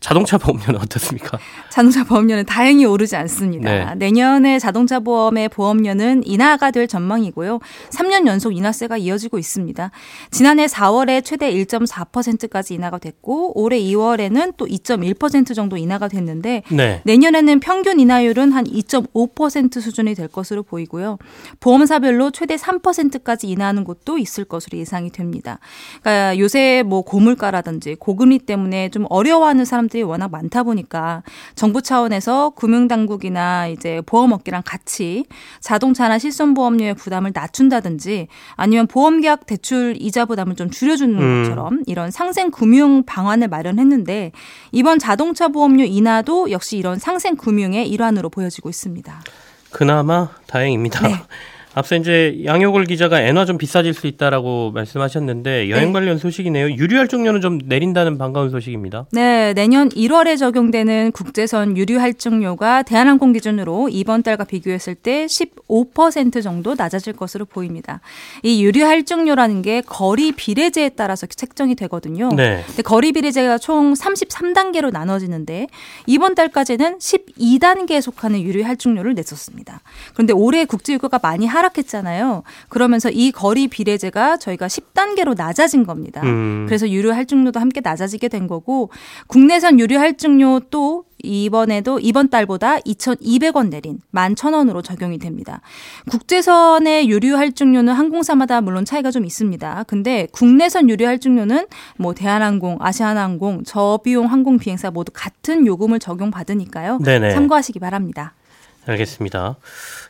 자동차 0.00 0.38
보험료는 0.38 0.80
어떻습니까? 0.80 1.38
자동차 1.68 2.04
보험료는 2.04 2.46
다행히 2.46 2.86
오르지 2.86 3.16
않습니다. 3.16 3.70
네. 3.70 3.94
내년에 3.96 4.58
자동차 4.58 4.98
보험의 4.98 5.50
보험료는 5.50 6.22
인하가 6.24 6.70
될 6.70 6.88
전망이고요. 6.88 7.60
3년 7.90 8.26
연속 8.26 8.56
인하세가 8.56 8.96
이어지고 8.96 9.38
있습니다. 9.38 9.90
지난해 10.30 10.66
4월에 10.66 11.22
최대 11.22 11.52
1.4%까지 11.52 12.74
인하가 12.74 12.96
됐고 12.96 13.60
올해 13.60 13.78
2월에는 13.78 14.54
또 14.56 14.66
2.1% 14.66 15.54
정도 15.54 15.76
인하가 15.76 16.08
됐는데 16.08 16.62
네. 16.70 17.02
내년에는 17.04 17.60
평균 17.60 18.00
인하율은 18.00 18.52
한 18.52 18.64
2.5% 18.64 19.82
수준이 19.82 20.14
될 20.14 20.28
것으로 20.28 20.62
보이고요. 20.62 21.18
보험사별로 21.60 22.30
최대 22.30 22.56
3%까지 22.56 23.48
인하하는 23.48 23.84
곳도 23.84 24.16
있을 24.16 24.44
것으로 24.44 24.78
예상이 24.78 25.10
됩니다. 25.10 25.58
그러니까 26.00 26.38
요새 26.38 26.82
뭐 26.86 27.02
고물가라든지 27.02 27.96
고금리 27.96 28.38
때문에 28.38 28.88
좀 28.88 29.04
어려워하는 29.10 29.66
사람 29.66 29.89
사람들이 29.90 30.02
워낙 30.04 30.30
많다 30.30 30.62
보니까 30.62 31.22
정부 31.54 31.82
차원에서 31.82 32.50
금융당국이나 32.50 33.66
이제 33.66 34.00
보험업계랑 34.06 34.62
같이 34.64 35.26
자동차나 35.60 36.18
실손보험료의 36.18 36.94
부담을 36.94 37.32
낮춘다든지 37.34 38.28
아니면 38.54 38.86
보험계약 38.86 39.46
대출 39.46 39.96
이자 39.98 40.24
부담을 40.24 40.54
좀 40.54 40.70
줄여주는 40.70 41.20
음. 41.20 41.42
것처럼 41.42 41.82
이런 41.86 42.10
상생 42.10 42.50
금융 42.50 43.04
방안을 43.04 43.48
마련했는데 43.48 44.32
이번 44.72 44.98
자동차 44.98 45.48
보험료 45.48 45.84
인하도 45.84 46.50
역시 46.50 46.78
이런 46.78 46.98
상생 46.98 47.36
금융의 47.36 47.88
일환으로 47.88 48.30
보여지고 48.30 48.70
있습니다. 48.70 49.20
그나마 49.70 50.28
다행입니다. 50.46 51.06
네. 51.06 51.14
앞서 51.72 51.94
이제 51.94 52.40
양효골 52.44 52.84
기자가 52.84 53.20
엔화 53.20 53.44
좀 53.44 53.56
비싸질 53.56 53.94
수 53.94 54.08
있다라고 54.08 54.72
말씀하셨는데 54.72 55.70
여행 55.70 55.86
네. 55.86 55.92
관련 55.92 56.18
소식이네요. 56.18 56.70
유류 56.72 56.98
할증료는 56.98 57.40
좀 57.40 57.60
내린다는 57.64 58.18
반가운 58.18 58.50
소식입니다. 58.50 59.06
네, 59.12 59.54
내년 59.54 59.88
1월에 59.90 60.36
적용되는 60.36 61.12
국제선 61.12 61.76
유류 61.76 62.00
할증료가 62.00 62.82
대한항공 62.82 63.32
기준으로 63.32 63.88
이번 63.88 64.24
달과 64.24 64.44
비교했을 64.44 64.96
때 64.96 65.26
15% 65.26 66.42
정도 66.42 66.74
낮아질 66.76 67.12
것으로 67.12 67.44
보입니다. 67.44 68.00
이 68.42 68.64
유류 68.64 68.84
할증료라는 68.84 69.62
게 69.62 69.80
거리 69.80 70.32
비례제에 70.32 70.90
따라서 70.90 71.26
책정이 71.26 71.76
되거든요. 71.76 72.30
네. 72.34 72.64
근데 72.66 72.82
거리 72.82 73.12
비례제가 73.12 73.58
총 73.58 73.94
33단계로 73.94 74.90
나눠지는데 74.90 75.68
이번 76.06 76.34
달까지는 76.34 76.98
12단계에 76.98 78.00
속하는 78.00 78.42
유류 78.42 78.64
할증료를 78.64 79.14
냈었습니다. 79.14 79.82
그런데 80.14 80.32
올해 80.32 80.64
국제유가가 80.64 81.20
많이 81.22 81.46
하 81.46 81.59
하락했잖아요. 81.60 82.42
그러면서 82.68 83.10
이 83.10 83.30
거리 83.30 83.68
비례제가 83.68 84.38
저희가 84.38 84.66
10단계로 84.66 85.36
낮아진 85.36 85.84
겁니다. 85.84 86.22
음. 86.24 86.64
그래서 86.66 86.88
유류 86.88 87.12
할증료도 87.12 87.60
함께 87.60 87.80
낮아지게 87.80 88.28
된 88.28 88.46
거고 88.46 88.90
국내산 89.26 89.78
유류 89.78 89.98
할증료 89.98 90.60
또 90.70 91.04
이번에도 91.22 91.98
이번 92.00 92.30
달보다 92.30 92.78
2,200원 92.78 93.68
내린 93.68 93.98
11,000원으로 94.14 94.82
적용이 94.82 95.18
됩니다. 95.18 95.60
국제선의 96.10 97.08
유류 97.08 97.36
할증료는 97.36 97.92
항공사마다 97.92 98.60
물론 98.60 98.84
차이가 98.84 99.10
좀 99.10 99.24
있습니다. 99.24 99.84
근데 99.86 100.28
국내선 100.32 100.88
유류 100.88 101.06
할증료는 101.06 101.66
뭐 101.98 102.14
대한항공, 102.14 102.78
아시아나항공, 102.80 103.64
저비용 103.64 104.26
항공 104.26 104.58
비행사 104.58 104.90
모두 104.90 105.12
같은 105.14 105.66
요금을 105.66 105.98
적용받으니까요. 105.98 106.98
네네. 107.04 107.34
참고하시기 107.34 107.78
바랍니다. 107.80 108.34
알겠습니다. 108.90 109.56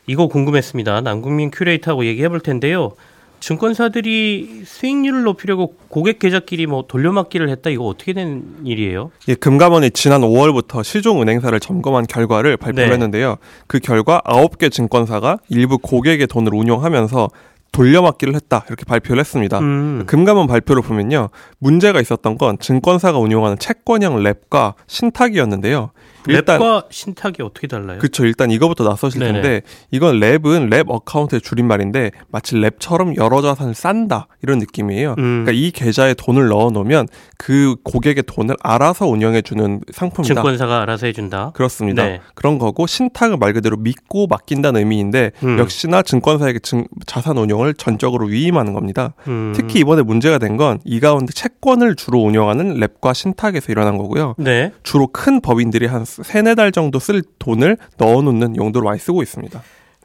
이거 0.07 0.27
궁금했습니다. 0.27 1.01
남국민 1.01 1.51
큐레이터하고 1.51 2.05
얘기해 2.05 2.29
볼 2.29 2.39
텐데요. 2.39 2.93
증권사들이 3.41 4.61
수익률을 4.65 5.23
높이려고 5.23 5.75
고객 5.89 6.19
계좌끼리 6.19 6.67
뭐 6.67 6.85
돌려막기를 6.87 7.49
했다 7.49 7.71
이거 7.71 7.85
어떻게 7.85 8.13
된 8.13 8.43
일이에요? 8.63 9.11
예, 9.27 9.33
금감원이 9.33 9.91
지난 9.91 10.21
5월부터 10.21 10.83
시종 10.83 11.21
은행사를 11.21 11.59
점검한 11.59 12.05
결과를 12.05 12.55
발표했는데요. 12.57 13.29
네. 13.29 13.35
그 13.65 13.79
결과 13.79 14.21
9개 14.25 14.71
증권사가 14.71 15.39
일부 15.49 15.79
고객의 15.79 16.27
돈을 16.27 16.53
운용하면서 16.53 17.29
돌려막기를 17.71 18.35
했다 18.35 18.63
이렇게 18.67 18.85
발표를 18.85 19.19
했습니다. 19.21 19.59
음. 19.59 20.03
금감원 20.05 20.45
발표를 20.45 20.83
보면요 20.83 21.29
문제가 21.57 21.99
있었던 21.99 22.37
건 22.37 22.59
증권사가 22.59 23.17
운용하는 23.17 23.57
채권형 23.57 24.17
wrap과 24.17 24.75
신탁이었는데요. 24.87 25.91
일단, 26.27 26.59
wrap과 26.59 26.85
신탁이 26.89 27.35
어떻게 27.43 27.67
달라요? 27.67 27.97
그렇죠. 27.99 28.25
일단 28.25 28.51
이거부터 28.51 28.83
낯서실 28.83 29.19
네네. 29.19 29.33
텐데 29.41 29.61
이건 29.91 30.19
wrap은 30.19 30.69
wrap 30.69 30.85
account의 30.89 31.41
줄임말인데 31.41 32.11
마치 32.29 32.55
랩처럼 32.55 33.17
여러 33.17 33.41
자산을 33.41 33.73
싼다 33.73 34.27
이런 34.43 34.59
느낌이에요. 34.59 35.15
음. 35.17 35.43
그러니까 35.45 35.51
이 35.53 35.71
계좌에 35.71 36.13
돈을 36.13 36.47
넣어 36.49 36.69
놓으면 36.71 37.07
그 37.37 37.75
고객의 37.83 38.23
돈을 38.27 38.55
알아서 38.61 39.07
운영해 39.07 39.41
주는 39.41 39.81
상품이다. 39.91 40.35
증권사가 40.35 40.81
알아서 40.83 41.07
해준다. 41.07 41.51
그렇습니다. 41.55 42.03
네. 42.03 42.21
그런 42.35 42.59
거고 42.59 42.85
신탁은 42.87 43.39
말 43.39 43.53
그대로 43.53 43.77
믿고 43.77 44.27
맡긴다는 44.27 44.79
의미인데 44.79 45.31
음. 45.43 45.57
역시나 45.59 46.01
증권사에게 46.03 46.59
증, 46.59 46.85
자산 47.07 47.37
운용을 47.37 47.73
전적으로 47.73 48.27
위임하는 48.27 48.73
겁니다. 48.73 49.13
음. 49.27 49.53
특히 49.55 49.79
이번에 49.79 50.01
문제가 50.03 50.37
된 50.37 50.51
건 50.57 50.61
이 50.85 50.99
가운데 50.99 51.31
채권을 51.33 51.95
주로 51.95 52.19
운영하는 52.19 52.75
랩과 52.79 53.13
신탁에서 53.13 53.71
일어난 53.71 53.97
거고요. 53.97 54.35
네. 54.37 54.71
주로 54.83 55.07
큰 55.07 55.39
법인들이 55.41 55.85
한 55.85 56.03
세네 56.23 56.55
달 56.55 56.71
정도 56.71 56.99
쓸 56.99 57.21
돈을 57.39 57.77
넣어놓는 57.97 58.55
용도로 58.55 58.85
많이 58.85 58.99
쓰고 58.99 59.21
있습니다. 59.21 59.61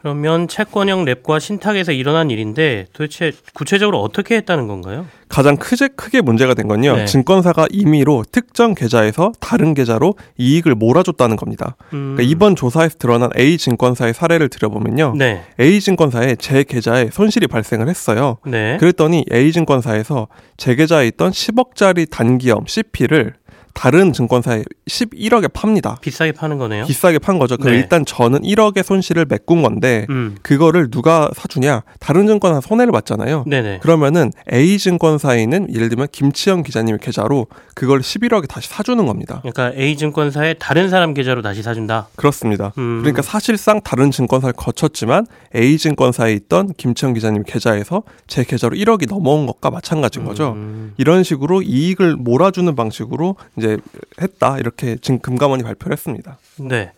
그러면 0.06 0.46
채권형 0.46 1.04
랩과 1.04 1.40
신탁에서 1.40 1.90
일어난 1.90 2.30
일인데 2.30 2.86
도대체 2.92 3.32
구체적으로 3.54 4.00
어떻게 4.02 4.36
했다는 4.36 4.68
건가요? 4.68 5.06
가장 5.28 5.56
크게, 5.56 5.88
크게 5.96 6.20
문제가 6.20 6.54
된 6.54 6.68
건요. 6.68 6.94
네. 6.94 7.04
증권사가 7.06 7.66
임의로 7.70 8.22
특정 8.30 8.74
계좌에서 8.74 9.32
다른 9.40 9.74
계좌로 9.74 10.14
이익을 10.38 10.76
몰아줬다는 10.76 11.34
겁니다. 11.34 11.74
음. 11.92 12.14
그러니까 12.14 12.22
이번 12.22 12.54
조사에서 12.54 12.98
드러난 12.98 13.30
A 13.36 13.58
증권사의 13.58 14.14
사례를 14.14 14.48
들여보면요. 14.48 15.14
네. 15.16 15.42
A 15.58 15.80
증권사에 15.80 16.36
제 16.36 16.62
계좌에 16.62 17.08
손실이 17.10 17.48
발생을 17.48 17.88
했어요. 17.88 18.36
네. 18.46 18.76
그랬더니 18.78 19.24
A 19.32 19.50
증권사에서 19.50 20.28
제 20.56 20.76
계좌에 20.76 21.08
있던 21.08 21.32
10억짜리 21.32 22.08
단기염 22.08 22.66
CP를 22.68 23.34
다른 23.76 24.14
증권사에 24.14 24.64
11억에 24.88 25.52
팝니다. 25.52 25.98
비싸게 26.00 26.32
파는 26.32 26.56
거네요. 26.56 26.86
비싸게 26.86 27.18
판 27.18 27.38
거죠. 27.38 27.58
그럼 27.58 27.74
네. 27.74 27.78
일단 27.78 28.06
저는 28.06 28.40
1억의 28.40 28.82
손실을 28.82 29.26
메꾼 29.28 29.62
건데 29.62 30.06
음. 30.08 30.34
그거를 30.40 30.90
누가 30.90 31.30
사주냐? 31.36 31.82
다른 32.00 32.26
증권사 32.26 32.66
손해를 32.66 32.90
봤잖아요. 32.90 33.44
네네. 33.46 33.80
그러면은 33.82 34.32
A 34.50 34.78
증권사에 34.78 35.42
있는 35.42 35.72
예를 35.72 35.90
들면 35.90 36.08
김치영 36.10 36.62
기자님의 36.62 37.00
계좌로 37.02 37.48
그걸 37.74 38.00
11억에 38.00 38.48
다시 38.48 38.70
사주는 38.70 39.04
겁니다. 39.04 39.42
그러니까 39.42 39.78
A 39.78 39.94
증권사에 39.98 40.54
다른 40.54 40.88
사람 40.88 41.12
계좌로 41.12 41.42
다시 41.42 41.62
사준다. 41.62 42.08
그렇습니다. 42.16 42.72
음. 42.78 43.00
그러니까 43.02 43.20
사실상 43.20 43.82
다른 43.82 44.10
증권사를 44.10 44.54
거쳤지만 44.54 45.26
A 45.54 45.76
증권사에 45.76 46.32
있던 46.32 46.72
김치영 46.78 47.12
기자님 47.12 47.42
계좌에서 47.42 48.04
제 48.26 48.42
계좌로 48.42 48.74
1억이 48.74 49.06
넘어온 49.06 49.44
것과 49.46 49.70
마찬가지인 49.70 50.24
거죠. 50.24 50.52
음. 50.52 50.94
이런 50.96 51.22
식으로 51.22 51.60
이익을 51.60 52.16
몰아주는 52.16 52.74
방식으로 52.74 53.36
이제 53.58 53.65
이제 53.66 53.78
했다 54.20 54.58
이렇게 54.58 54.96
지금 55.00 55.18
금감원이 55.18 55.62
발표를 55.62 55.92
했습니다. 55.92 56.38
네. 56.60 56.92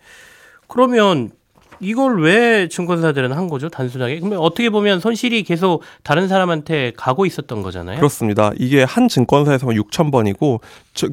그러면 0.67 1.31
이걸 1.81 2.21
왜 2.21 2.67
증권사들은 2.67 3.31
한 3.31 3.47
거죠? 3.47 3.69
단순하게. 3.69 4.19
그러면 4.19 4.39
어떻게 4.39 4.69
보면 4.69 4.99
손실이 4.99 5.43
계속 5.43 5.81
다른 6.03 6.27
사람한테 6.27 6.91
가고 6.97 7.25
있었던 7.25 7.61
거잖아요. 7.61 7.97
그렇습니다. 7.97 8.51
이게 8.57 8.83
한 8.83 9.07
증권사에서만 9.07 9.75
6천 9.77 10.11
번이고 10.11 10.59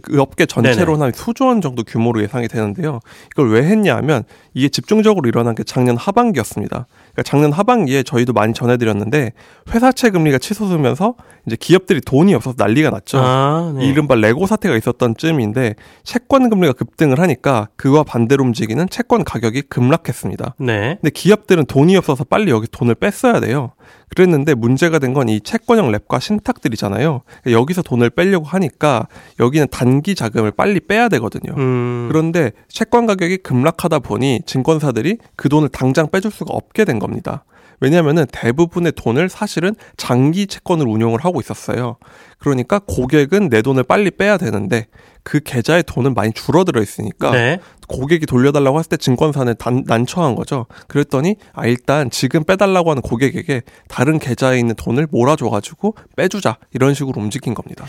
그 0.02 0.20
업계 0.20 0.44
전체로는 0.44 1.02
한 1.02 1.12
수조 1.12 1.46
원 1.46 1.60
정도 1.60 1.84
규모로 1.84 2.20
예상이 2.20 2.48
되는데요. 2.48 2.98
이걸 3.32 3.50
왜 3.50 3.62
했냐면 3.62 4.24
이게 4.54 4.68
집중적으로 4.68 5.28
일어난 5.28 5.54
게 5.54 5.62
작년 5.62 5.96
하반기였습니다. 5.96 6.88
그러니까 7.16 7.22
작년 7.22 7.52
하반기에 7.52 8.02
저희도 8.02 8.34
많이 8.34 8.52
전해드렸는데 8.52 9.32
회사채 9.72 10.10
금리가 10.10 10.36
치솟으면서 10.38 11.14
이제 11.46 11.56
기업들이 11.58 12.00
돈이 12.02 12.34
없어서 12.34 12.56
난리가 12.58 12.90
났죠. 12.90 13.18
아, 13.18 13.72
네. 13.74 13.86
이른바 13.86 14.14
레고 14.14 14.46
사태가 14.46 14.76
있었던 14.76 15.16
쯤인데 15.16 15.74
채권 16.04 16.50
금리가 16.50 16.74
급등을 16.74 17.18
하니까 17.18 17.68
그와 17.76 18.04
반대로 18.04 18.44
움직이는 18.44 18.88
채권 18.90 19.24
가격이 19.24 19.62
급락했습니다. 19.62 20.56
네. 20.58 20.98
근데 21.00 21.10
기업들은 21.10 21.64
돈이 21.64 21.96
없어서 21.96 22.24
빨리 22.24 22.50
여기 22.50 22.66
돈을 22.70 22.94
뺐어야 22.96 23.40
돼요. 23.40 23.72
그랬는데 24.10 24.54
문제가 24.54 24.98
된 24.98 25.12
건 25.12 25.28
이 25.28 25.40
채권형 25.40 25.90
랩과 25.92 26.20
신탁들이잖아요. 26.20 27.22
그러니까 27.42 27.50
여기서 27.60 27.82
돈을 27.82 28.10
빼려고 28.10 28.46
하니까 28.46 29.06
여기는 29.40 29.68
단기 29.70 30.14
자금을 30.14 30.50
빨리 30.52 30.80
빼야 30.80 31.08
되거든요. 31.08 31.54
음. 31.56 32.06
그런데 32.10 32.52
채권 32.68 33.06
가격이 33.06 33.38
급락하다 33.38 34.00
보니 34.00 34.42
증권사들이 34.46 35.18
그 35.36 35.48
돈을 35.48 35.68
당장 35.70 36.10
빼줄 36.10 36.30
수가 36.30 36.52
없게 36.54 36.84
된 36.84 36.98
겁니다. 36.98 37.44
왜냐하면 37.80 38.26
대부분의 38.30 38.92
돈을 38.92 39.28
사실은 39.28 39.74
장기 39.96 40.46
채권을 40.46 40.86
운용을 40.86 41.24
하고 41.24 41.40
있었어요. 41.40 41.96
그러니까 42.38 42.80
고객은 42.86 43.48
내 43.48 43.62
돈을 43.62 43.82
빨리 43.84 44.10
빼야 44.10 44.36
되는데 44.36 44.86
그 45.22 45.40
계좌에 45.40 45.82
돈은 45.82 46.14
많이 46.14 46.32
줄어들어 46.32 46.80
있으니까 46.80 47.32
네. 47.32 47.58
고객이 47.88 48.26
돌려달라고 48.26 48.78
했을 48.78 48.90
때 48.90 48.96
증권사는 48.96 49.54
단, 49.58 49.82
난처한 49.86 50.36
거죠. 50.36 50.66
그랬더니 50.86 51.36
아 51.52 51.66
일단 51.66 52.10
지금 52.10 52.44
빼달라고 52.44 52.90
하는 52.90 53.02
고객에게 53.02 53.62
다른 53.88 54.18
계좌에 54.18 54.58
있는 54.58 54.74
돈을 54.76 55.08
몰아줘가지고 55.10 55.96
빼주자 56.16 56.58
이런 56.72 56.94
식으로 56.94 57.20
움직인 57.20 57.54
겁니다. 57.54 57.84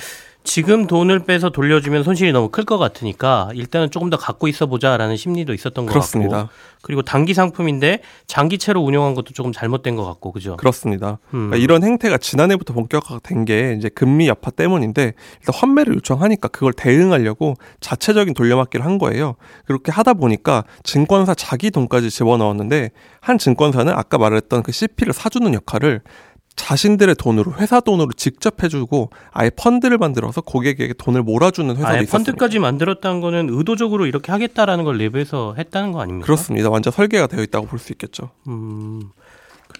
지금 0.47 0.87
돈을 0.87 1.19
빼서 1.25 1.49
돌려주면 1.49 2.03
손실이 2.03 2.31
너무 2.31 2.47
클 2.49 2.63
것 2.63 2.77
같으니까 2.77 3.49
일단은 3.53 3.91
조금 3.91 4.09
더 4.09 4.15
갖고 4.17 4.47
있어 4.47 4.65
보자라는 4.65 5.17
심리도 5.17 5.53
있었던 5.53 5.85
것 5.85 5.91
그렇습니다. 5.91 6.37
같고 6.37 6.51
그리고 6.81 7.01
단기 7.01 7.33
상품인데 7.33 7.99
장기채로 8.27 8.81
운영한 8.81 9.13
것도 9.13 9.33
조금 9.33 9.51
잘못된 9.51 9.95
것 9.97 10.05
같고 10.05 10.31
그죠? 10.31 10.55
그렇습니다. 10.55 11.19
음. 11.33 11.49
그러니까 11.49 11.57
이런 11.57 11.83
행태가 11.83 12.17
지난해부터 12.17 12.73
본격화된 12.73 13.43
게 13.45 13.75
이제 13.77 13.89
금리 13.89 14.27
여파 14.29 14.49
때문인데 14.49 15.13
일단 15.41 15.53
환매를 15.53 15.95
요청하니까 15.95 16.47
그걸 16.47 16.71
대응하려고 16.71 17.55
자체적인 17.81 18.33
돌려막기를 18.33 18.85
한 18.85 18.97
거예요. 18.99 19.35
그렇게 19.65 19.91
하다 19.91 20.13
보니까 20.13 20.63
증권사 20.83 21.35
자기 21.35 21.71
돈까지 21.71 22.09
집어넣었는데 22.09 22.91
한 23.19 23.37
증권사는 23.37 23.91
아까 23.93 24.17
말했던 24.17 24.63
그 24.63 24.71
CP를 24.71 25.11
사주는 25.13 25.53
역할을 25.53 26.01
자신들의 26.57 27.15
돈으로 27.15 27.53
회사 27.59 27.79
돈으로 27.79 28.11
직접 28.13 28.61
해주고 28.61 29.11
아예 29.31 29.49
펀드를 29.49 29.97
만들어서 29.97 30.41
고객에게 30.41 30.93
돈을 30.97 31.23
몰아주는 31.23 31.69
회사도 31.75 31.87
아예 31.87 32.01
있었습니다. 32.01 32.31
펀드까지 32.31 32.59
만들었다는 32.59 33.21
거는 33.21 33.47
의도적으로 33.51 34.05
이렇게 34.05 34.31
하겠다라는 34.33 34.83
걸 34.83 34.97
내부에서 34.97 35.55
했다는 35.57 35.93
거 35.93 36.01
아닙니까? 36.01 36.25
그렇습니다. 36.25 36.69
완전 36.69 36.91
설계가 36.91 37.27
되어 37.27 37.41
있다고 37.43 37.67
볼 37.67 37.79
수 37.79 37.93
있겠죠. 37.93 38.31
음, 38.47 39.03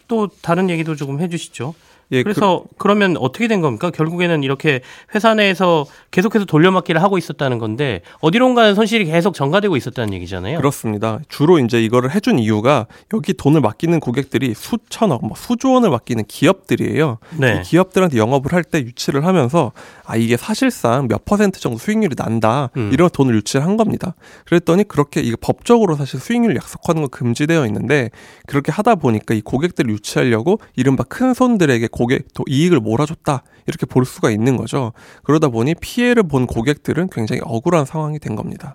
또 0.08 0.30
다른 0.42 0.70
얘기도 0.70 0.96
조금 0.96 1.20
해주시죠. 1.20 1.74
예, 2.12 2.24
그래서 2.24 2.64
그, 2.78 2.88
러면 2.88 3.18
어떻게 3.18 3.48
된 3.48 3.62
겁니까? 3.62 3.90
결국에는 3.90 4.44
이렇게 4.44 4.82
회사 5.16 5.34
내에서 5.34 5.86
계속해서 6.12 6.46
돌려막기를 6.46 7.02
하고 7.02 7.18
있었다는 7.18 7.58
건데 7.58 8.02
어디론가는 8.22 8.76
손실이 8.76 9.06
계속 9.06 9.34
전가되고 9.34 9.76
있었다는 9.76 10.14
얘기잖아요. 10.14 10.58
그렇습니다. 10.58 11.20
주로 11.28 11.60
이제 11.60 11.82
이거를 11.84 12.14
해준 12.14 12.40
이유가 12.40 12.88
여기 13.14 13.34
돈을 13.34 13.62
맡기는 13.62 14.00
고객들이 14.00 14.54
수천억, 14.54 15.26
뭐 15.26 15.36
수조 15.36 15.74
원을 15.74 15.90
맡기는 15.90 16.24
기업들이에요. 16.28 17.18
네. 17.38 17.62
기업들한테 17.66 18.18
영업을 18.18 18.54
할 18.54 18.64
때 18.68 18.80
유치를 18.80 19.26
하면서 19.26 19.72
아 20.06 20.18
이게 20.18 20.36
사실상 20.36 21.08
몇 21.08 21.24
퍼센트 21.24 21.60
정도 21.60 21.78
수익률이 21.78 22.16
난다 22.18 22.70
음. 22.76 22.90
이런 22.92 23.10
돈을 23.10 23.36
유치를 23.36 23.66
한 23.66 23.78
겁니다. 23.78 24.14
그랬더니 24.46 24.84
그렇게 24.84 25.22
이게 25.22 25.38
법적으로 25.40 25.96
사실 25.96 26.20
수익률 26.20 26.56
약속하는 26.58 27.02
건 27.02 27.10
금지되어 27.10 27.66
있는데 27.68 28.10
그렇게 28.46 28.72
하다 28.74 28.96
보니까 28.96 29.34
이 29.34 29.42
고객들을 29.42 29.90
유치하려고 29.90 30.60
이른바 30.76 31.04
큰 31.04 31.34
손들에게 31.34 31.88
고객 31.98 32.28
또 32.36 32.44
이익을 32.48 32.80
몰아줬다 32.80 33.44
이렇게 33.66 33.86
볼 33.88 34.06
수가 34.06 34.30
있는 34.30 34.56
거죠. 34.56 34.94
그러다 35.24 35.50
보니 35.50 35.74
피해를 35.82 36.24
본 36.24 36.46
고객들은 36.46 37.10
굉장히 37.10 37.42
억울한 37.44 37.86
상황이 37.86 38.20
된 38.20 38.36
겁니다. 38.36 38.74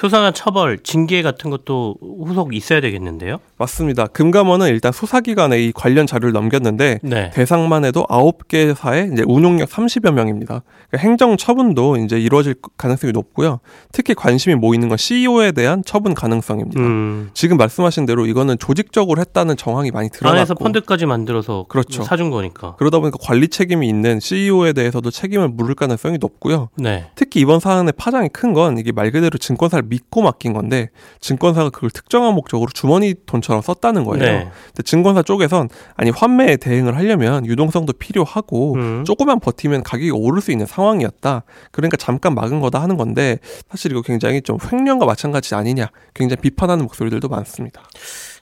수상한 0.00 0.32
처벌, 0.32 0.78
징계 0.78 1.22
같은 1.22 1.50
것도 1.50 1.96
후속 2.00 2.54
있어야 2.54 2.80
되겠는데요? 2.80 3.38
맞습니다. 3.58 4.06
금감원은 4.06 4.68
일단 4.68 4.92
수사기관에 4.92 5.60
이 5.62 5.72
관련 5.72 6.06
자료를 6.06 6.32
넘겼는데 6.32 7.00
네. 7.02 7.30
대상만 7.30 7.84
해도 7.84 8.04
9개사의 8.08 9.12
이제 9.12 9.22
운용력 9.26 9.68
30여 9.68 10.12
명입니다. 10.12 10.62
그러니까 10.88 10.98
행정 11.08 11.36
처분도 11.36 11.96
이제 11.98 12.18
이루어질 12.18 12.54
가능성이 12.76 13.12
높고요. 13.12 13.60
특히 13.92 14.14
관심이 14.14 14.54
모이는 14.54 14.88
건 14.88 14.96
CEO에 14.96 15.52
대한 15.52 15.82
처분 15.84 16.14
가능성입니다. 16.14 16.80
음. 16.80 17.30
지금 17.34 17.56
말씀하신 17.56 18.06
대로 18.06 18.26
이거는 18.26 18.58
조직적으로 18.58 19.20
했다는 19.20 19.56
정황이 19.56 19.90
많이 19.90 20.08
드러났고 20.08 20.36
안에서 20.38 20.54
펀드까지 20.54 21.06
만들어서 21.06 21.66
그렇죠. 21.68 22.02
사준 22.02 22.30
거니까. 22.30 22.74
그러다 22.78 22.98
보니까 23.00 23.18
관리 23.20 23.48
책임이 23.48 23.88
있는 23.88 24.20
CEO에 24.20 24.72
대해서도 24.72 25.10
책임을 25.10 25.48
물을 25.48 25.74
가능성이 25.74 26.18
높고요. 26.18 26.70
네. 26.76 27.10
특히 27.14 27.40
이번 27.40 27.60
사안의 27.60 27.92
파장이 27.96 28.28
큰 28.30 28.50
건 28.50 28.78
이게 28.78 28.90
말 28.90 29.12
그대로 29.12 29.38
증권사를 29.38 29.84
믿고 29.90 30.22
맡긴 30.22 30.54
건데 30.54 30.88
증권사가 31.20 31.70
그걸 31.70 31.90
특정한 31.90 32.34
목적으로 32.34 32.70
주머니 32.72 33.14
돈처럼 33.26 33.60
썼다는 33.60 34.04
거예요. 34.04 34.24
네. 34.24 34.50
근데 34.68 34.82
증권사 34.82 35.22
쪽에선 35.22 35.68
아니 35.96 36.10
환매에 36.10 36.56
대응을 36.56 36.96
하려면 36.96 37.44
유동성도 37.44 37.92
필요하고 37.92 38.74
음. 38.76 39.04
조금만 39.04 39.40
버티면 39.40 39.82
가격이 39.82 40.10
오를 40.10 40.40
수 40.40 40.52
있는 40.52 40.64
상황이었다. 40.64 41.42
그러니까 41.72 41.96
잠깐 41.96 42.34
막은 42.34 42.60
거다 42.60 42.80
하는 42.80 42.96
건데 42.96 43.38
사실 43.68 43.90
이거 43.90 44.00
굉장히 44.00 44.40
좀 44.40 44.56
횡령과 44.72 45.04
마찬가지 45.04 45.54
아니냐 45.54 45.88
굉장히 46.14 46.40
비판하는 46.40 46.84
목소리들도 46.84 47.28
많습니다. 47.28 47.82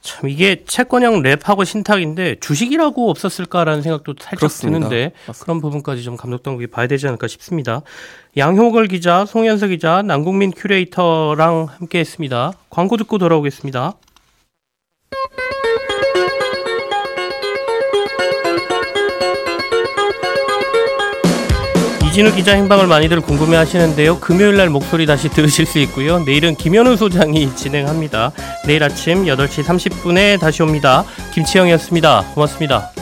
참 0.01 0.29
이게 0.29 0.65
채권형 0.65 1.23
랩하고 1.23 1.65
신탁인데 1.65 2.37
주식이라고 2.41 3.11
없었을까라는 3.11 3.83
생각도 3.83 4.15
살짝 4.19 4.39
그렇습니다. 4.39 4.89
드는데 4.89 5.13
맞습니다. 5.27 5.45
그런 5.45 5.61
부분까지 5.61 6.03
좀 6.03 6.17
감독 6.17 6.43
당국이 6.43 6.67
봐야 6.67 6.87
되지 6.87 7.07
않을까 7.09 7.27
싶습니다. 7.27 7.83
양효걸 8.37 8.87
기자, 8.89 9.25
송현석 9.25 9.71
기자, 9.71 10.03
남국민 10.03 10.53
큐레이터랑 10.53 11.67
함께했습니다. 11.79 12.53
광고 12.71 12.97
듣고 12.97 13.19
돌아오겠습니다. 13.19 13.95
이진우 22.09 22.35
기자 22.35 22.55
행방을 22.55 22.87
많이들 22.87 23.21
궁금해 23.21 23.59
하시는데요. 23.59 24.18
금요일 24.18 24.57
날 24.57 24.71
목소리 24.71 25.05
다시 25.05 25.29
들으실 25.29 25.66
수 25.66 25.79
있고요. 25.81 26.21
내일은 26.21 26.55
김현우 26.55 26.97
소장이 26.97 27.55
진행합니다. 27.55 28.33
내일 28.66 28.83
아침 28.83 29.27
8시 29.27 29.62
30분에 29.62 30.40
다시 30.40 30.62
옵니다. 30.62 31.05
김치영이었습니다. 31.35 32.33
고맙습니다. 32.35 32.98